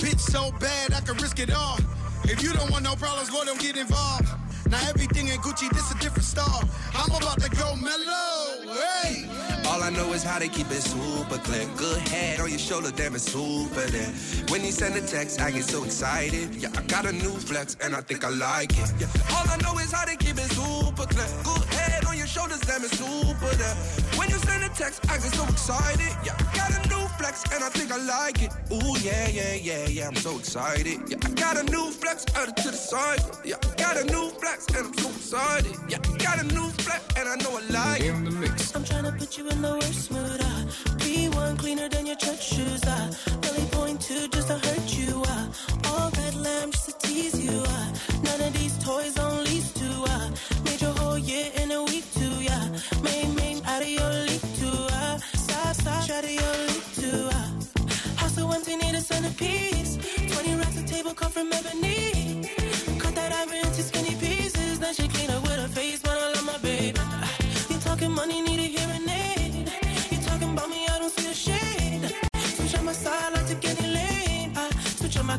[0.00, 1.78] Bitch so bad I can risk it all.
[2.24, 4.28] If you don't want no problems, boy, don't get involved.
[4.68, 6.60] Now everything in Gucci, this a different star.
[6.94, 8.74] I'm about to go mellow.
[8.74, 9.28] Hey.
[9.68, 11.66] All I know is how to keep it super clear.
[11.76, 14.10] Good head on your shoulder, damn it, super there.
[14.48, 16.54] When you send a text, I get so excited.
[16.54, 18.92] Yeah, I got a new flex and I think I like it.
[18.98, 21.28] Yeah, all I know is how to keep it super clear.
[21.44, 23.74] Good head on your shoulders, damn it, super there.
[24.18, 26.12] When you send a text, I get so excited.
[26.24, 28.52] Yeah, I got a new flex and I think I like it.
[28.72, 31.00] Ooh, yeah, yeah, yeah, yeah, I'm so excited.
[31.08, 33.20] Yeah, I got a new flex added to the side.
[33.44, 35.76] Yeah, I got a new flex and I'm so excited.
[35.88, 38.14] Yeah, I got a new flex and I know I like it.
[38.74, 40.40] I'm tryna put you in the worst mood.
[40.40, 40.64] Uh.
[41.02, 42.82] P1 cleaner than your church shoes.
[42.84, 43.12] Uh.
[43.44, 44.75] Really point to just to hurt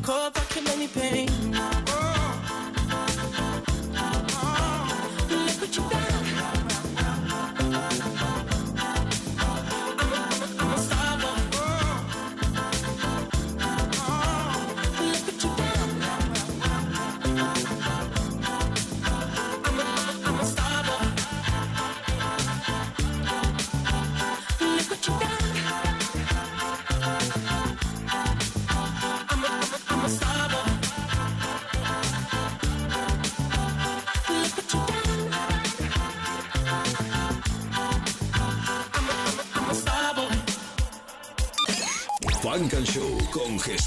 [0.07, 0.36] switch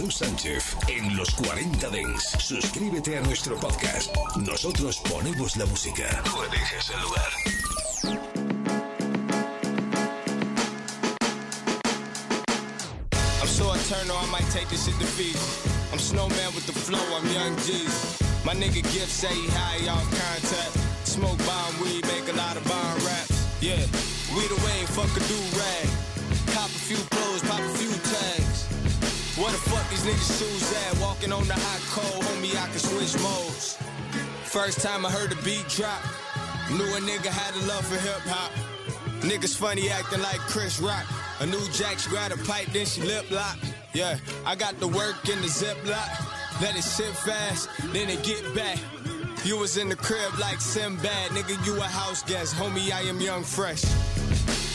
[0.00, 2.30] Jesús Sánchez en los 40 Dents.
[2.38, 4.10] Suscríbete a nuestro podcast.
[4.36, 6.22] Nosotros ponemos la música.
[6.24, 7.30] Tú eliges el lugar.
[13.40, 15.36] I'm so eternal, I might take this shit to Fiji.
[15.92, 18.22] I'm snowman with the flow, I'm young G's.
[18.42, 20.78] My nigga Gift say he high off contact.
[21.04, 23.36] Smoke bomb weed, make a lot of bomb raps.
[23.60, 23.84] Yeah,
[24.34, 25.88] we the way, fuck a do rag.
[26.54, 27.79] Cop a few clothes, pop a
[30.02, 31.00] these niggas shoes at?
[31.00, 33.78] Walking on the hot cold, homie, I can switch modes.
[34.44, 36.02] First time I heard the beat drop,
[36.70, 38.52] knew a nigga had a love for hip hop.
[39.22, 41.04] Niggas funny acting like Chris Rock.
[41.40, 43.58] A new jack, she grab a pipe, then she lip lock.
[43.92, 46.08] Yeah, I got the work in the zip lock.
[46.60, 48.78] Let it sit fast, then it get back.
[49.44, 52.54] You was in the crib like Sinbad, nigga, you a house guest.
[52.54, 53.82] Homie, I am young fresh.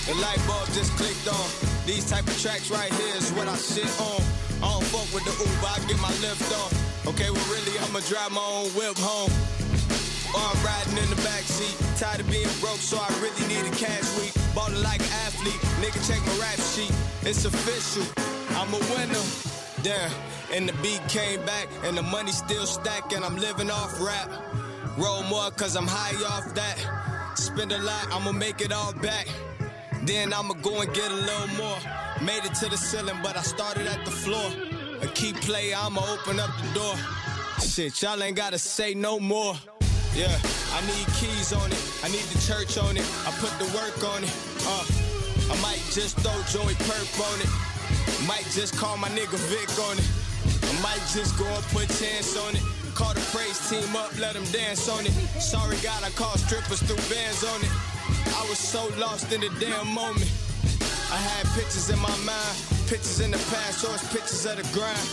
[0.06, 1.50] The light bulb just clicked on.
[1.86, 4.35] These type of tracks right here is what I shit on.
[4.64, 6.70] I don't fuck with the Uber, I get my lift on.
[7.14, 9.32] Okay, well really, I'ma drive my own whip home.
[10.36, 11.76] Or I'm riding in the backseat.
[12.00, 14.34] Tired of being broke, so I really need a cash week.
[14.54, 15.62] Ballin' like an athlete.
[15.80, 16.92] Nigga, check my rap sheet.
[17.22, 18.04] It's official.
[18.58, 19.24] I'm a winner.
[19.84, 20.12] Damn.
[20.52, 23.24] And the beat came back, and the money still stacking.
[23.24, 24.30] I'm living off rap.
[24.98, 26.78] Roll more, cause I'm high off that.
[27.36, 29.28] Spend a lot, I'ma make it all back.
[30.04, 31.78] Then I'ma go and get a little more.
[32.22, 34.52] Made it to the ceiling, but I started at the floor.
[35.02, 36.96] A key play, I'ma open up the door.
[37.60, 39.56] Shit, y'all ain't gotta say no more.
[40.16, 40.32] Yeah,
[40.72, 41.82] I need keys on it.
[42.04, 43.04] I need the church on it.
[43.28, 44.32] I put the work on it.
[44.64, 44.86] Uh,
[45.52, 47.52] I might just throw Joey Perp on it.
[48.26, 50.08] Might just call my nigga Vic on it.
[50.72, 52.64] I might just go and put chance on it.
[52.96, 55.12] Call the praise team up, let them dance on it.
[55.42, 57.72] Sorry, God, I call strippers through bands on it.
[58.40, 60.32] I was so lost in the damn moment.
[61.12, 62.56] I had pictures in my mind,
[62.88, 65.08] pictures in the past, so it's pictures of the grind.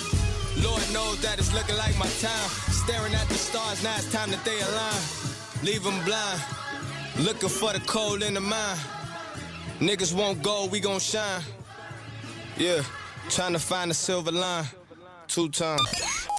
[0.64, 2.48] Lord knows that it's looking like my time.
[2.70, 5.02] Staring at the stars, now it's time that they align.
[5.62, 6.40] Leave them blind,
[7.18, 8.80] looking for the cold in the mind.
[9.80, 11.42] Niggas won't go, we gon' shine.
[12.56, 12.82] Yeah,
[13.28, 14.66] trying to find the silver line.
[15.28, 16.01] Two times.